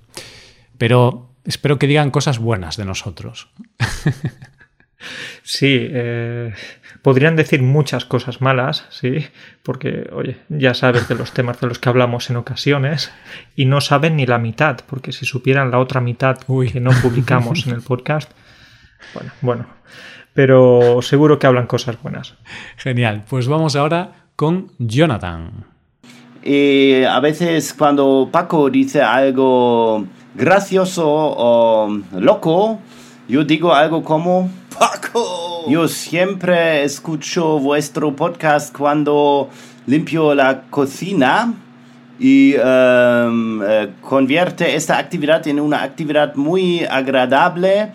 Pero 0.82 1.30
espero 1.46 1.78
que 1.78 1.86
digan 1.86 2.10
cosas 2.10 2.40
buenas 2.40 2.76
de 2.76 2.86
nosotros. 2.86 3.50
Sí, 5.44 5.88
eh, 5.90 6.54
podrían 7.02 7.36
decir 7.36 7.64
muchas 7.64 8.06
cosas 8.06 8.40
malas, 8.40 8.86
sí, 8.92 9.26
porque, 9.64 10.08
oye, 10.14 10.38
ya 10.50 10.76
sabes 10.76 11.08
de 11.08 11.16
los 11.16 11.32
temas 11.32 11.60
de 11.60 11.66
los 11.66 11.80
que 11.80 11.90
hablamos 11.90 12.30
en 12.30 12.36
ocasiones 12.36 13.12
y 13.56 13.66
no 13.66 13.82
saben 13.82 14.16
ni 14.18 14.28
la 14.28 14.38
mitad, 14.38 14.82
porque 14.86 15.12
si 15.12 15.26
supieran 15.26 15.72
la 15.72 15.80
otra 15.80 16.02
mitad 16.02 16.38
que 16.38 16.80
no 16.80 16.92
publicamos 17.02 17.66
en 17.66 17.74
el 17.74 17.82
podcast, 17.82 18.30
bueno, 19.16 19.32
bueno, 19.42 19.66
pero 20.36 21.02
seguro 21.02 21.40
que 21.40 21.48
hablan 21.48 21.66
cosas 21.66 22.00
buenas. 22.00 22.36
Genial, 22.78 23.24
pues 23.28 23.48
vamos 23.48 23.76
ahora 23.76 24.28
con 24.36 24.72
Jonathan. 24.78 25.66
A 26.46 27.20
veces 27.20 27.74
cuando 27.74 28.30
Paco 28.32 28.70
dice 28.70 29.02
algo 29.02 30.06
gracioso 30.36 31.06
o 31.08 32.02
loco, 32.14 32.80
yo 33.28 33.44
digo 33.44 33.74
algo 33.74 34.04
como 34.04 34.50
Paco. 34.78 35.66
Yo 35.68 35.88
siempre 35.88 36.84
escucho 36.84 37.60
vuestro 37.60 38.16
podcast 38.16 38.76
cuando 38.76 39.50
limpio 39.86 40.34
la 40.34 40.64
cocina 40.70 41.54
y 42.20 42.56
um, 42.56 43.62
eh, 43.64 43.90
convierte 44.02 44.76
esta 44.76 44.98
actividad 44.98 45.48
en 45.48 45.60
una 45.60 45.84
actividad 45.84 46.36
muy 46.36 46.84
agradable 46.84 47.92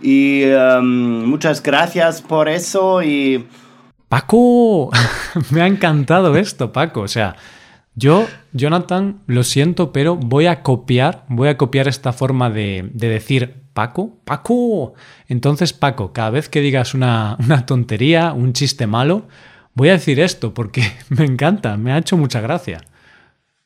y 0.00 0.44
um, 0.44 1.24
muchas 1.24 1.62
gracias 1.62 2.20
por 2.20 2.48
eso 2.48 3.02
y... 3.02 3.46
Paco, 4.08 4.90
me 5.50 5.62
ha 5.62 5.66
encantado 5.66 6.36
esto, 6.36 6.72
Paco. 6.72 7.00
O 7.00 7.08
sea, 7.08 7.36
yo, 7.96 8.26
Jonathan, 8.52 9.20
lo 9.26 9.44
siento, 9.44 9.92
pero 9.92 10.16
voy 10.16 10.46
a 10.46 10.62
copiar, 10.62 11.24
voy 11.28 11.48
a 11.48 11.56
copiar 11.56 11.86
esta 11.86 12.12
forma 12.12 12.50
de, 12.50 12.90
decir 12.92 13.62
Paco, 13.72 14.18
Paco. 14.24 14.94
Entonces, 15.28 15.72
Paco, 15.72 16.12
cada 16.12 16.30
vez 16.30 16.48
que 16.48 16.60
digas 16.60 16.94
una, 16.94 17.36
una 17.38 17.66
tontería, 17.66 18.32
un 18.32 18.52
chiste 18.52 18.86
malo, 18.86 19.28
voy 19.74 19.90
a 19.90 19.92
decir 19.92 20.18
esto 20.18 20.54
porque 20.54 20.82
me 21.08 21.24
encanta, 21.24 21.76
me 21.76 21.92
ha 21.92 21.98
hecho 21.98 22.16
mucha 22.16 22.40
gracia. 22.40 22.80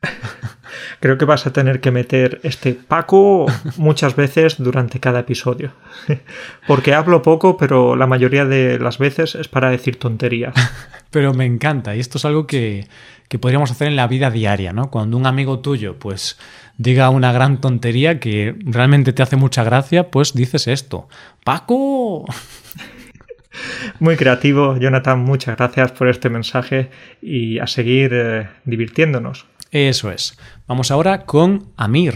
Creo 1.01 1.19
que 1.19 1.25
vas 1.25 1.47
a 1.47 1.53
tener 1.53 1.81
que 1.81 1.91
meter 1.91 2.41
este 2.43 2.75
Paco 2.75 3.47
muchas 3.77 4.17
veces 4.17 4.57
durante 4.59 5.01
cada 5.01 5.21
episodio. 5.21 5.73
Porque 6.67 6.95
hablo 6.95 7.23
poco, 7.23 7.57
pero 7.57 7.97
la 7.97 8.07
mayoría 8.07 8.45
de 8.45 8.79
las 8.79 8.99
veces 8.99 9.35
es 9.35 9.49
para 9.49 9.71
decir 9.71 9.99
tonterías. 9.99 10.55
Pero 11.11 11.33
me 11.33 11.47
encanta, 11.47 11.97
y 11.97 12.01
esto 12.01 12.19
es 12.19 12.27
algo 12.27 12.47
que, 12.47 12.87
que 13.29 13.39
podríamos 13.39 13.71
hacer 13.71 13.89
en 13.89 13.97
la 13.97 14.07
vida 14.07 14.31
diaria, 14.31 14.75
¿no? 14.75 14.91
Cuando 14.91 15.17
un 15.17 15.25
amigo 15.25 15.61
tuyo, 15.61 15.99
pues, 15.99 16.39
diga 16.77 17.09
una 17.09 17.33
gran 17.33 17.63
tontería 17.63 18.21
que 18.21 18.55
realmente 18.61 19.15
te 19.15 19.23
hace 19.23 19.37
mucha 19.37 19.65
gracia, 19.65 20.11
pues 20.11 20.35
dices 20.35 20.69
esto. 20.69 21.09
¡Paco! 21.45 22.27
Muy 24.01 24.17
creativo, 24.17 24.77
Jonathan. 24.77 25.19
Muchas 25.21 25.57
gracias 25.57 25.93
por 25.93 26.09
este 26.09 26.29
mensaje 26.29 26.91
y 27.21 27.59
a 27.59 27.67
seguir 27.67 28.11
eh, 28.13 28.49
divirtiéndonos. 28.65 29.47
Eso 29.71 30.11
es. 30.11 30.35
Vamos 30.67 30.91
ahora 30.91 31.27
con 31.27 31.75
Amir. 31.77 32.15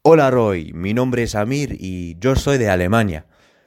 Hola 0.00 0.30
Roy, 0.30 0.72
mi 0.72 0.94
nombre 0.94 1.24
es 1.24 1.34
Amir 1.34 1.76
y 1.78 2.18
yo 2.18 2.36
soy 2.36 2.56
de 2.56 2.70
Alemania. 2.70 3.26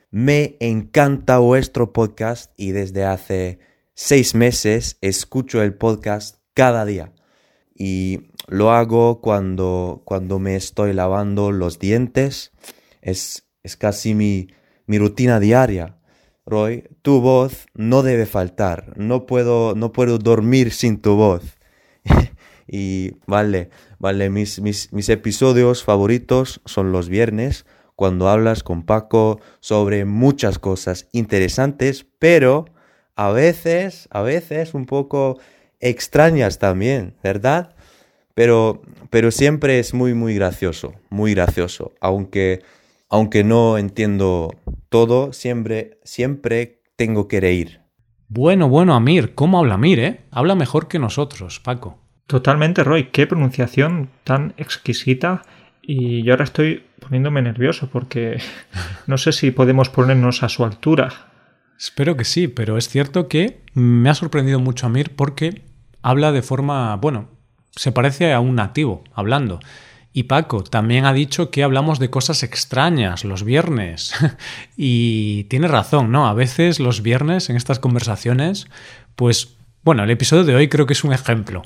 Me 0.09 0.57
encanta 0.59 1.37
vuestro 1.37 1.93
podcast 1.93 2.51
y 2.57 2.71
desde 2.71 3.05
hace 3.05 3.59
seis 3.93 4.33
meses 4.33 4.97
escucho 5.01 5.61
el 5.61 5.75
podcast 5.75 6.37
cada 6.55 6.85
día. 6.85 7.13
Y 7.75 8.31
lo 8.47 8.71
hago 8.71 9.21
cuando, 9.21 10.01
cuando 10.03 10.39
me 10.39 10.55
estoy 10.55 10.93
lavando 10.93 11.51
los 11.51 11.77
dientes. 11.77 12.51
Es, 13.01 13.47
es 13.61 13.77
casi 13.77 14.15
mi, 14.15 14.47
mi 14.87 14.97
rutina 14.97 15.39
diaria. 15.39 15.99
Roy, 16.47 16.85
tu 17.03 17.21
voz 17.21 17.67
no 17.75 18.01
debe 18.01 18.25
faltar. 18.25 18.93
No 18.97 19.27
puedo, 19.27 19.75
no 19.75 19.91
puedo 19.91 20.17
dormir 20.17 20.71
sin 20.71 20.99
tu 20.99 21.15
voz. 21.15 21.43
y 22.67 23.13
vale, 23.25 23.69
vale, 23.99 24.29
mis, 24.29 24.61
mis, 24.61 25.09
episodios 25.09 25.83
favoritos 25.83 26.61
son 26.65 26.91
los 26.91 27.07
viernes, 27.09 27.65
cuando 27.95 28.29
hablas 28.29 28.61
con 28.61 28.83
Paco 28.83 29.39
sobre 29.59 30.05
muchas 30.05 30.59
cosas 30.59 31.07
interesantes, 31.13 32.05
pero 32.19 32.65
a 33.15 33.31
veces, 33.31 34.07
a 34.11 34.21
veces 34.21 34.73
un 34.73 34.85
poco 34.85 35.39
extrañas 35.79 36.59
también, 36.59 37.15
¿verdad? 37.23 37.75
Pero, 38.35 38.83
pero 39.09 39.31
siempre 39.31 39.79
es 39.79 39.95
muy, 39.95 40.13
muy 40.13 40.35
gracioso, 40.35 40.93
muy 41.09 41.33
gracioso. 41.33 41.93
Aunque, 41.99 42.61
aunque 43.09 43.43
no 43.43 43.79
entiendo 43.79 44.53
todo, 44.89 45.33
siempre, 45.33 45.97
siempre 46.03 46.83
tengo 46.95 47.27
que 47.27 47.39
reír. 47.39 47.81
Bueno, 48.29 48.69
bueno, 48.69 48.93
Amir, 48.93 49.33
¿cómo 49.33 49.57
habla 49.57 49.75
Amir, 49.75 49.99
eh? 49.99 50.25
Habla 50.29 50.53
mejor 50.53 50.87
que 50.87 50.99
nosotros, 50.99 51.59
Paco. 51.59 51.97
Totalmente, 52.27 52.83
Roy. 52.83 53.05
Qué 53.05 53.25
pronunciación 53.25 54.09
tan 54.23 54.53
exquisita. 54.57 55.43
Y 55.81 56.23
yo 56.23 56.33
ahora 56.33 56.43
estoy 56.43 56.83
poniéndome 56.99 57.41
nervioso 57.41 57.89
porque 57.91 58.41
no 59.07 59.17
sé 59.17 59.31
si 59.31 59.51
podemos 59.51 59.89
ponernos 59.89 60.43
a 60.43 60.49
su 60.49 60.65
altura. 60.65 61.09
Espero 61.79 62.17
que 62.17 62.25
sí, 62.25 62.47
pero 62.49 62.77
es 62.77 62.89
cierto 62.89 63.27
que 63.29 63.61
me 63.73 64.09
ha 64.09 64.13
sorprendido 64.13 64.59
mucho 64.59 64.87
Amir 64.87 65.15
porque 65.15 65.61
habla 66.01 66.31
de 66.31 66.41
forma, 66.41 66.95
bueno, 66.97 67.29
se 67.71 67.91
parece 67.91 68.33
a 68.33 68.39
un 68.39 68.55
nativo 68.55 69.03
hablando. 69.13 69.59
Y 70.11 70.23
Paco 70.23 70.63
también 70.63 71.05
ha 71.05 71.13
dicho 71.13 71.51
que 71.51 71.63
hablamos 71.63 71.99
de 71.99 72.09
cosas 72.09 72.41
extrañas 72.41 73.23
los 73.23 73.43
viernes. 73.43 74.13
y 74.75 75.43
tiene 75.45 75.67
razón, 75.67 76.11
¿no? 76.11 76.27
A 76.27 76.33
veces 76.33 76.79
los 76.79 77.03
viernes 77.03 77.49
en 77.49 77.55
estas 77.55 77.79
conversaciones, 77.79 78.65
pues 79.15 79.56
bueno, 79.87 80.03
el 80.03 80.09
episodio 80.09 80.43
de 80.43 80.53
hoy 80.53 80.67
creo 80.67 80.85
que 80.85 80.91
es 80.91 81.05
un 81.05 81.13
ejemplo. 81.13 81.63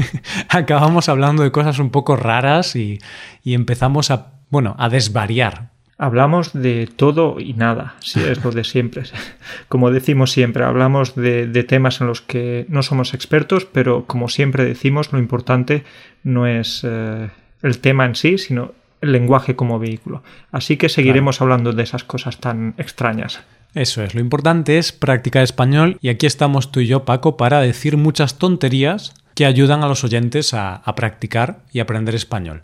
Acabamos 0.50 1.08
hablando 1.08 1.42
de 1.42 1.50
cosas 1.50 1.78
un 1.78 1.88
poco 1.88 2.16
raras 2.16 2.76
y, 2.76 2.98
y 3.42 3.54
empezamos 3.54 4.10
a, 4.10 4.32
bueno, 4.50 4.76
a 4.78 4.90
desvariar 4.90 5.70
hablamos 5.96 6.52
de 6.52 6.86
todo 6.94 7.40
y 7.40 7.54
nada, 7.54 7.94
si 8.00 8.20
es 8.20 8.44
lo 8.44 8.50
de 8.50 8.64
siempre. 8.64 9.04
Como 9.68 9.90
decimos 9.90 10.32
siempre, 10.32 10.64
hablamos 10.64 11.14
de, 11.14 11.64
temas 11.66 12.02
en 12.02 12.08
los 12.08 12.20
que 12.20 12.66
no 12.68 12.82
somos 12.82 13.14
expertos, 13.14 13.64
pero 13.64 14.04
como 14.06 14.28
siempre 14.28 14.66
decimos, 14.66 15.12
lo 15.12 15.18
importante 15.18 15.84
no 16.24 16.46
es 16.46 16.82
eh, 16.84 17.30
el 17.62 17.78
tema 17.78 18.04
en 18.04 18.16
sí, 18.16 18.36
sino 18.36 18.72
el 19.00 19.12
lenguaje 19.12 19.56
como 19.56 19.78
vehículo. 19.78 20.22
Así 20.50 20.76
que 20.76 20.90
seguiremos 20.90 21.40
hablando 21.40 21.72
de 21.72 21.84
esas 21.84 22.04
cosas 22.04 22.38
tan 22.38 22.74
extrañas. 22.76 23.40
Eso 23.74 24.02
es, 24.02 24.14
lo 24.14 24.20
importante 24.20 24.78
es 24.78 24.92
practicar 24.92 25.42
español 25.42 25.98
y 26.00 26.10
aquí 26.10 26.26
estamos 26.26 26.72
tú 26.72 26.80
y 26.80 26.86
yo, 26.86 27.04
Paco, 27.04 27.36
para 27.36 27.60
decir 27.60 27.96
muchas 27.96 28.38
tonterías 28.38 29.14
que 29.34 29.46
ayudan 29.46 29.82
a 29.82 29.88
los 29.88 30.04
oyentes 30.04 30.52
a, 30.52 30.76
a 30.76 30.94
practicar 30.94 31.64
y 31.72 31.80
aprender 31.80 32.14
español. 32.14 32.62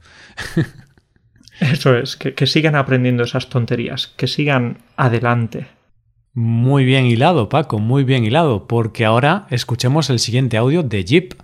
Eso 1.61 1.97
es, 1.97 2.17
que, 2.17 2.47
sigan 2.47 2.77
aprendiendo 2.77 3.25
esas 3.25 3.49
tonterías, 3.49 4.07
que 4.07 4.29
sigan 4.29 4.79
adelante. 4.97 5.67
Muy 6.33 6.85
bien 6.85 7.07
hilado, 7.07 7.49
Paco, 7.49 7.79
muy 7.81 8.05
bien 8.05 8.25
hilado, 8.25 8.69
porque 8.69 9.05
ahora 9.05 9.47
escuchemos 9.51 10.09
el 10.11 10.21
siguiente 10.21 10.57
audio 10.57 10.85
de 10.85 11.05
Jeep. 11.05 11.35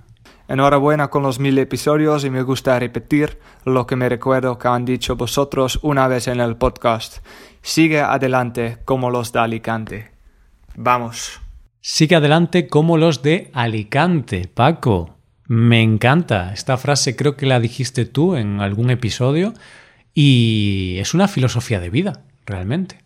Enhorabuena 0.46 1.08
con 1.08 1.22
los 1.22 1.38
mil 1.38 1.58
episodios 1.58 2.24
y 2.24 2.30
me 2.30 2.42
gusta 2.42 2.78
repetir 2.78 3.38
lo 3.64 3.86
que 3.86 3.96
me 3.96 4.08
recuerdo 4.08 4.58
que 4.58 4.68
han 4.68 4.84
dicho 4.84 5.16
vosotros 5.16 5.78
una 5.82 6.06
vez 6.06 6.28
en 6.28 6.40
el 6.40 6.56
podcast. 6.56 7.26
Sigue 7.62 8.00
adelante 8.00 8.78
como 8.84 9.10
los 9.10 9.32
de 9.32 9.38
Alicante. 9.38 10.10
Vamos. 10.76 11.40
Sigue 11.80 12.16
adelante 12.16 12.68
como 12.68 12.98
los 12.98 13.22
de 13.22 13.50
Alicante, 13.54 14.46
Paco. 14.52 15.16
Me 15.46 15.82
encanta. 15.82 16.52
Esta 16.52 16.76
frase 16.76 17.16
creo 17.16 17.36
que 17.36 17.46
la 17.46 17.60
dijiste 17.60 18.04
tú 18.04 18.36
en 18.36 18.60
algún 18.60 18.90
episodio 18.90 19.54
y 20.12 20.96
es 20.98 21.14
una 21.14 21.26
filosofía 21.26 21.80
de 21.80 21.90
vida, 21.90 22.22
realmente. 22.46 23.03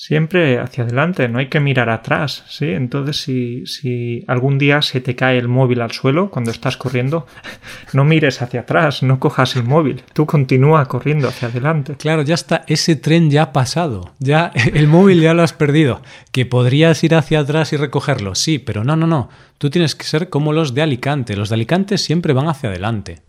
Siempre 0.00 0.60
hacia 0.60 0.84
adelante, 0.84 1.28
no 1.28 1.40
hay 1.40 1.48
que 1.48 1.58
mirar 1.58 1.90
atrás, 1.90 2.44
¿sí? 2.48 2.66
Entonces, 2.66 3.16
si, 3.16 3.66
si 3.66 4.22
algún 4.28 4.56
día 4.56 4.80
se 4.80 5.00
te 5.00 5.16
cae 5.16 5.38
el 5.38 5.48
móvil 5.48 5.80
al 5.80 5.90
suelo 5.90 6.30
cuando 6.30 6.52
estás 6.52 6.76
corriendo, 6.76 7.26
no 7.92 8.04
mires 8.04 8.40
hacia 8.40 8.60
atrás, 8.60 9.02
no 9.02 9.18
cojas 9.18 9.56
el 9.56 9.64
móvil, 9.64 10.04
tú 10.12 10.24
continúa 10.24 10.86
corriendo 10.86 11.26
hacia 11.26 11.48
adelante. 11.48 11.96
Claro, 11.96 12.22
ya 12.22 12.36
está, 12.36 12.62
ese 12.68 12.94
tren 12.94 13.28
ya 13.28 13.42
ha 13.42 13.52
pasado, 13.52 14.14
ya 14.20 14.52
el 14.72 14.86
móvil 14.86 15.20
ya 15.20 15.34
lo 15.34 15.42
has 15.42 15.52
perdido, 15.52 16.00
que 16.30 16.46
podrías 16.46 17.02
ir 17.02 17.16
hacia 17.16 17.40
atrás 17.40 17.72
y 17.72 17.76
recogerlo, 17.76 18.36
sí, 18.36 18.60
pero 18.60 18.84
no, 18.84 18.94
no, 18.94 19.08
no, 19.08 19.30
tú 19.58 19.68
tienes 19.68 19.96
que 19.96 20.04
ser 20.04 20.28
como 20.28 20.52
los 20.52 20.74
de 20.74 20.82
Alicante, 20.82 21.36
los 21.36 21.48
de 21.48 21.56
Alicante 21.56 21.98
siempre 21.98 22.34
van 22.34 22.46
hacia 22.46 22.70
adelante. 22.70 23.22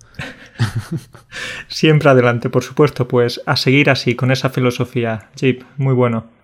Siempre 1.68 2.10
adelante, 2.10 2.50
por 2.50 2.64
supuesto, 2.64 3.08
pues 3.08 3.42
a 3.46 3.56
seguir 3.56 3.90
así, 3.90 4.14
con 4.14 4.30
esa 4.30 4.50
filosofía, 4.50 5.30
Jeep, 5.36 5.64
muy 5.78 5.94
bueno. 5.94 6.38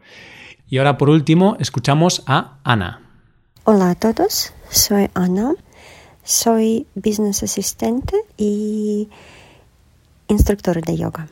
Y 0.67 0.79
ahora 0.79 0.97
por 0.97 1.09
último 1.09 1.57
escuchamos 1.59 2.23
a 2.25 2.57
Ana. 2.63 3.01
Hola 3.65 3.91
a 3.91 3.95
todos, 3.95 4.51
soy 4.69 5.09
Ana, 5.13 5.53
soy 6.23 6.87
business 6.95 7.43
asistente 7.43 8.15
y 8.35 9.09
instructora 10.27 10.81
de 10.81 10.97
yoga. 10.97 11.27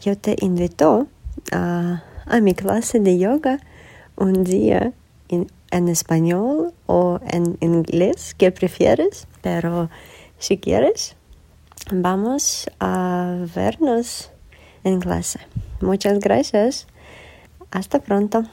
Yo 0.00 0.16
te 0.16 0.36
invito 0.40 1.06
a, 1.52 2.02
mi 2.40 2.54
clase 2.54 3.00
de 3.00 3.18
yoga 3.18 3.60
un 4.16 4.44
día 4.44 4.92
en, 5.28 5.50
en 5.70 5.88
español 5.88 6.72
o 6.86 7.20
en 7.26 7.58
inglés, 7.60 8.34
que 8.34 8.52
prefieres, 8.52 9.26
pero 9.42 9.90
si 10.38 10.56
quieres, 10.56 11.16
vamos 11.92 12.70
a 12.80 13.44
vernos 13.54 14.30
en 14.84 15.00
clase. 15.00 15.40
Muchas 15.80 16.18
gracias. 16.20 16.86
Hasta 17.70 18.00
pronto. 18.00 18.44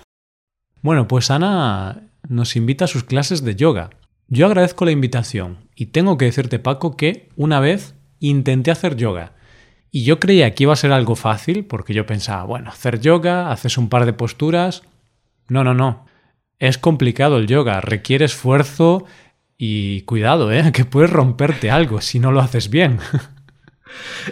Bueno, 0.81 1.07
pues 1.07 1.31
Ana 1.31 2.03
nos 2.27 2.55
invita 2.55 2.85
a 2.85 2.87
sus 2.87 3.03
clases 3.03 3.43
de 3.43 3.55
yoga. 3.55 3.89
Yo 4.27 4.45
agradezco 4.45 4.85
la 4.85 4.91
invitación 4.91 5.57
y 5.75 5.87
tengo 5.87 6.17
que 6.17 6.25
decirte, 6.25 6.59
Paco, 6.59 6.97
que 6.97 7.29
una 7.35 7.59
vez 7.59 7.95
intenté 8.19 8.71
hacer 8.71 8.95
yoga. 8.95 9.33
Y 9.91 10.03
yo 10.03 10.19
creía 10.19 10.53
que 10.53 10.63
iba 10.63 10.73
a 10.73 10.77
ser 10.77 10.91
algo 10.91 11.15
fácil, 11.15 11.65
porque 11.65 11.93
yo 11.93 12.05
pensaba, 12.05 12.43
bueno, 12.43 12.69
hacer 12.69 12.99
yoga, 12.99 13.51
haces 13.51 13.77
un 13.77 13.89
par 13.89 14.05
de 14.05 14.13
posturas. 14.13 14.83
No, 15.47 15.63
no, 15.63 15.73
no. 15.73 16.05
Es 16.59 16.77
complicado 16.77 17.37
el 17.37 17.47
yoga, 17.47 17.79
requiere 17.81 18.25
esfuerzo 18.25 19.05
y 19.57 20.01
cuidado, 20.01 20.51
¿eh? 20.51 20.71
que 20.73 20.85
puedes 20.85 21.09
romperte 21.09 21.71
algo 21.71 22.01
si 22.01 22.19
no 22.19 22.31
lo 22.31 22.41
haces 22.41 22.69
bien. 22.69 22.99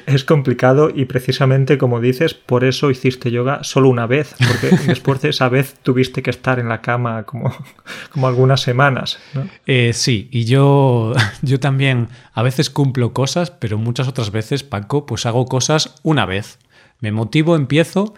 Es 0.06 0.24
complicado 0.24 0.89
y 0.93 1.06
precisamente 1.06 1.78
como 1.78 1.99
dices, 1.99 2.34
por 2.34 2.64
eso 2.64 2.91
hiciste 2.91 3.32
yoga 3.32 3.64
solo 3.64 3.89
una 3.89 4.08
vez, 4.08 4.36
porque 4.38 4.76
después 4.88 5.22
de 5.22 5.30
esa 5.30 5.49
vez 5.49 5.76
tuviste 5.82 6.22
que 6.22 6.30
estar 6.30 6.60
en 6.60 6.70
la 6.70 6.82
cama 6.82 7.24
como, 7.24 7.56
como 8.12 8.28
algunas 8.28 8.62
semanas. 8.62 9.20
¿no? 9.34 9.47
Eh, 9.66 9.91
sí, 9.93 10.28
y 10.32 10.45
yo, 10.45 11.14
yo 11.41 11.60
también 11.60 12.10
a 12.34 12.43
veces 12.43 12.70
cumplo 12.70 13.14
cosas, 13.14 13.51
pero 13.51 13.78
muchas 13.78 14.08
otras 14.08 14.32
veces, 14.32 14.64
Paco, 14.64 15.06
pues 15.06 15.26
hago 15.26 15.45
cosas 15.45 15.95
una 16.03 16.26
vez. 16.26 16.60
Me 16.99 17.12
motivo, 17.12 17.56
empiezo 17.56 18.14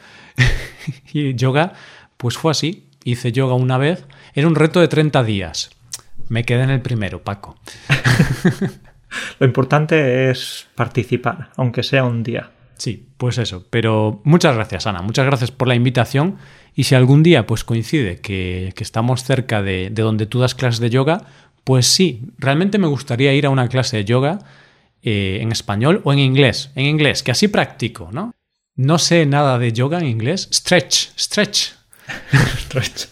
y 1.11 1.35
yoga, 1.35 1.73
pues 2.17 2.37
fue 2.37 2.51
así. 2.51 2.87
Hice 3.03 3.31
yoga 3.31 3.53
una 3.55 3.77
vez, 3.77 4.05
era 4.33 4.47
un 4.47 4.55
reto 4.55 4.81
de 4.81 4.87
30 4.87 5.23
días. 5.23 5.71
Me 6.29 6.43
quedé 6.43 6.63
en 6.63 6.69
el 6.69 6.81
primero, 6.81 7.23
Paco. 7.23 7.55
Lo 9.39 9.45
importante 9.45 10.29
es 10.29 10.67
participar, 10.75 11.49
aunque 11.55 11.83
sea 11.83 12.03
un 12.03 12.23
día. 12.23 12.51
Sí, 12.77 13.07
pues 13.17 13.37
eso. 13.37 13.65
Pero 13.69 14.21
muchas 14.23 14.55
gracias, 14.55 14.87
Ana. 14.87 15.01
Muchas 15.01 15.25
gracias 15.25 15.51
por 15.51 15.67
la 15.67 15.75
invitación. 15.75 16.37
Y 16.75 16.83
si 16.83 16.95
algún 16.95 17.23
día 17.23 17.47
pues 17.47 17.63
coincide 17.63 18.19
que, 18.21 18.71
que 18.75 18.83
estamos 18.83 19.23
cerca 19.23 19.61
de, 19.63 19.89
de, 19.89 20.01
donde 20.03 20.27
tú 20.27 20.39
das 20.39 20.53
clases 20.53 20.79
de 20.79 20.91
yoga, 20.91 21.25
pues 21.63 21.87
sí, 21.87 22.21
realmente 22.37 22.77
me 22.77 22.87
gustaría 22.87 23.33
ir 23.33 23.45
a 23.45 23.49
una 23.49 23.67
clase 23.67 23.97
de 23.97 24.05
yoga 24.05 24.39
eh, 25.01 25.39
en 25.41 25.51
español 25.51 26.01
o 26.03 26.13
en 26.13 26.19
inglés. 26.19 26.71
En 26.75 26.85
inglés, 26.85 27.23
que 27.23 27.31
así 27.31 27.47
practico, 27.47 28.09
¿no? 28.11 28.33
No 28.75 28.99
sé 28.99 29.25
nada 29.25 29.57
de 29.57 29.73
yoga 29.73 29.99
en 29.99 30.05
inglés. 30.05 30.49
Stretch, 30.53 31.09
stretch. 31.17 31.73
stretch. 32.65 33.07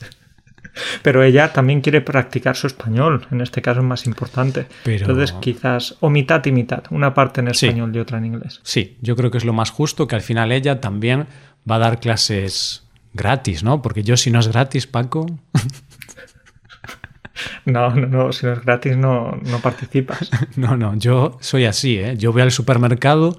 Pero 1.02 1.24
ella 1.24 1.54
también 1.54 1.82
quiere 1.82 2.02
practicar 2.02 2.56
su 2.56 2.68
español, 2.68 3.28
en 3.32 3.42
este 3.42 3.62
caso 3.62 3.80
es 3.80 3.86
más 3.86 4.06
importante. 4.06 4.68
Pero... 4.84 5.06
Entonces, 5.06 5.34
quizás, 5.34 5.98
o 6.00 6.10
mitad 6.10 6.46
y 6.46 6.52
mitad, 6.52 6.84
una 6.90 7.14
parte 7.14 7.42
en 7.42 7.50
español 7.50 7.92
sí. 7.92 7.98
y 7.98 8.02
otra 8.02 8.18
en 8.18 8.26
inglés. 8.26 8.60
Sí, 8.64 8.98
yo 9.02 9.16
creo 9.16 9.32
que 9.32 9.38
es 9.38 9.46
lo 9.46 9.54
más 9.54 9.72
justo 9.72 10.08
que 10.08 10.16
al 10.16 10.22
final 10.22 10.52
ella 10.52 10.82
también 10.82 11.28
va 11.70 11.76
a 11.76 11.80
dar 11.80 12.00
clases 12.00 12.88
gratis, 13.14 13.64
¿no? 13.64 13.82
Porque 13.82 14.04
yo, 14.04 14.18
si 14.18 14.32
no 14.32 14.40
es 14.40 14.48
gratis, 14.48 14.88
Paco. 14.88 15.26
No, 17.66 17.90
no, 17.90 18.08
no, 18.08 18.32
si 18.32 18.46
no 18.46 18.54
es 18.54 18.64
gratis 18.64 18.96
no, 18.96 19.38
no 19.44 19.60
participas. 19.60 20.30
No, 20.56 20.78
no, 20.78 20.96
yo 20.96 21.38
soy 21.42 21.66
así, 21.66 21.98
¿eh? 21.98 22.16
Yo 22.18 22.32
voy 22.32 22.42
al 22.42 22.52
supermercado 22.52 23.38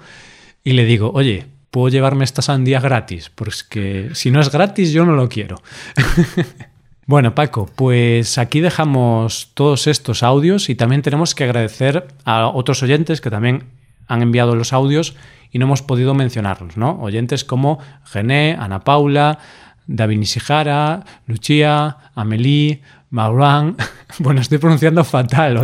y 0.63 0.73
le 0.73 0.85
digo, 0.85 1.11
oye, 1.15 1.47
¿puedo 1.71 1.89
llevarme 1.89 2.25
esta 2.25 2.43
sandía 2.43 2.81
gratis? 2.81 3.31
Porque 3.35 4.11
si 4.13 4.31
no 4.31 4.41
es 4.41 4.51
gratis, 4.51 4.93
yo 4.93 5.07
no 5.07 5.13
lo 5.13 5.29
quiero. 5.29 5.63
Bueno, 7.09 7.37
Paco, 7.37 7.71
pues 7.77 8.37
aquí 8.37 8.61
dejamos 8.61 9.53
todos 9.55 9.87
estos 9.87 10.25
audios 10.25 10.69
y 10.69 10.75
también 10.75 11.03
tenemos 11.03 11.37
que 11.37 11.45
agradecer 11.45 12.09
a 12.25 12.49
otros 12.49 12.83
oyentes 12.83 13.21
que 13.21 13.31
también 13.31 13.63
han 14.09 14.23
enviado 14.23 14.57
los 14.57 14.73
audios 14.73 15.15
y 15.53 15.61
no 15.61 15.67
hemos 15.67 15.83
podido 15.83 16.15
mencionarlos, 16.15 16.77
¿no? 16.77 17.01
Oyentes 17.01 17.45
como 17.45 17.79
Gené, 18.07 18.57
Ana 18.59 18.81
Paula, 18.81 19.39
David 19.87 20.19
Nishihara, 20.19 21.05
Lucia, 21.29 21.97
Amelie, 22.17 22.83
Mauran. 23.11 23.77
Bueno, 24.19 24.41
estoy 24.41 24.59
pronunciando 24.59 25.05
fatal, 25.05 25.61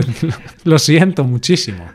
lo 0.64 0.78
siento 0.78 1.24
muchísimo. 1.24 1.86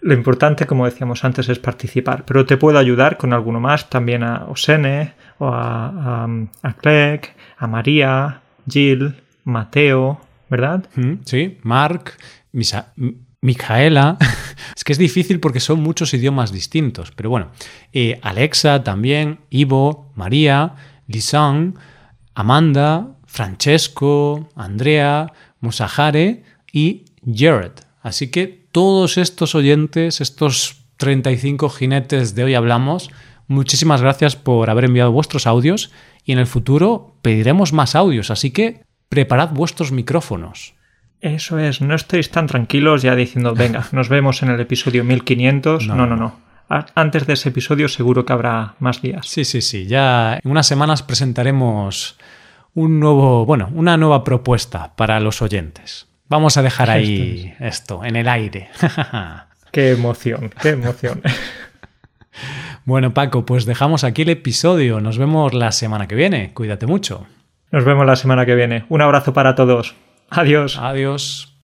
Lo 0.00 0.14
importante, 0.14 0.66
como 0.66 0.86
decíamos 0.86 1.22
antes, 1.22 1.48
es 1.48 1.58
participar, 1.58 2.24
pero 2.24 2.46
te 2.46 2.56
puedo 2.56 2.78
ayudar 2.78 3.16
con 3.16 3.32
alguno 3.32 3.60
más, 3.60 3.90
también 3.90 4.24
a 4.24 4.46
Osene, 4.46 5.12
o 5.38 5.48
a, 5.48 6.24
a, 6.24 6.28
a 6.62 6.72
Clegg, 6.74 7.34
a 7.58 7.66
María, 7.66 8.42
Jill, 8.68 9.14
Mateo, 9.44 10.20
¿verdad? 10.48 10.88
Sí, 11.24 11.58
Mark, 11.62 12.12
Misa, 12.52 12.92
Micaela. 13.40 14.18
es 14.76 14.84
que 14.84 14.92
es 14.92 14.98
difícil 14.98 15.40
porque 15.40 15.60
son 15.60 15.80
muchos 15.82 16.14
idiomas 16.14 16.52
distintos, 16.52 17.10
pero 17.10 17.30
bueno. 17.30 17.50
Eh, 17.92 18.18
Alexa 18.22 18.84
también, 18.84 19.40
Ivo, 19.50 20.12
María, 20.14 20.74
Lisan, 21.06 21.74
Amanda, 22.34 23.16
Francesco, 23.26 24.48
Andrea, 24.54 25.32
Musahare 25.60 26.44
y 26.72 27.04
Jared. 27.26 27.72
Así 28.02 28.28
que 28.28 28.66
todos 28.72 29.18
estos 29.18 29.54
oyentes, 29.54 30.20
estos 30.20 30.82
35 30.96 31.68
jinetes 31.70 32.34
de 32.34 32.44
hoy 32.44 32.54
hablamos, 32.54 33.10
muchísimas 33.46 34.02
gracias 34.02 34.36
por 34.36 34.70
haber 34.70 34.84
enviado 34.84 35.12
vuestros 35.12 35.46
audios 35.46 35.92
y 36.24 36.32
en 36.32 36.38
el 36.38 36.46
futuro 36.46 37.16
pediremos 37.22 37.72
más 37.72 37.94
audios, 37.94 38.30
así 38.30 38.50
que 38.50 38.82
preparad 39.08 39.50
vuestros 39.50 39.92
micrófonos. 39.92 40.74
Eso 41.20 41.58
es, 41.58 41.80
no 41.80 41.94
estéis 41.94 42.30
tan 42.30 42.46
tranquilos 42.46 43.02
ya 43.02 43.14
diciendo, 43.14 43.54
venga, 43.54 43.86
nos 43.92 44.08
vemos 44.08 44.42
en 44.42 44.50
el 44.50 44.60
episodio 44.60 45.04
1500. 45.04 45.86
No, 45.86 45.94
no, 45.94 46.06
no. 46.06 46.16
no. 46.16 46.40
Antes 46.94 47.26
de 47.26 47.34
ese 47.34 47.50
episodio 47.50 47.88
seguro 47.88 48.24
que 48.24 48.32
habrá 48.32 48.74
más 48.78 49.02
días. 49.02 49.26
Sí, 49.28 49.44
sí, 49.44 49.60
sí. 49.60 49.86
Ya 49.86 50.40
en 50.42 50.50
unas 50.50 50.66
semanas 50.66 51.02
presentaremos 51.02 52.16
un 52.74 52.98
nuevo, 52.98 53.44
bueno, 53.44 53.68
una 53.74 53.96
nueva 53.96 54.24
propuesta 54.24 54.94
para 54.96 55.20
los 55.20 55.42
oyentes. 55.42 56.06
Vamos 56.28 56.56
a 56.56 56.62
dejar 56.62 56.90
ahí 56.90 57.54
esto, 57.60 58.04
en 58.04 58.16
el 58.16 58.26
aire. 58.26 58.70
qué 59.70 59.90
emoción, 59.90 60.50
qué 60.62 60.70
emoción. 60.70 61.20
Bueno, 62.84 63.14
Paco, 63.14 63.46
pues 63.46 63.64
dejamos 63.64 64.04
aquí 64.04 64.22
el 64.22 64.30
episodio. 64.30 65.00
Nos 65.00 65.18
vemos 65.18 65.54
la 65.54 65.72
semana 65.72 66.08
que 66.08 66.16
viene. 66.16 66.52
Cuídate 66.52 66.86
mucho. 66.86 67.26
Nos 67.70 67.84
vemos 67.84 68.06
la 68.06 68.16
semana 68.16 68.44
que 68.44 68.54
viene. 68.54 68.84
Un 68.88 69.02
abrazo 69.02 69.32
para 69.32 69.54
todos. 69.54 69.94
Adiós. 70.30 70.78
Adiós. 70.78 71.51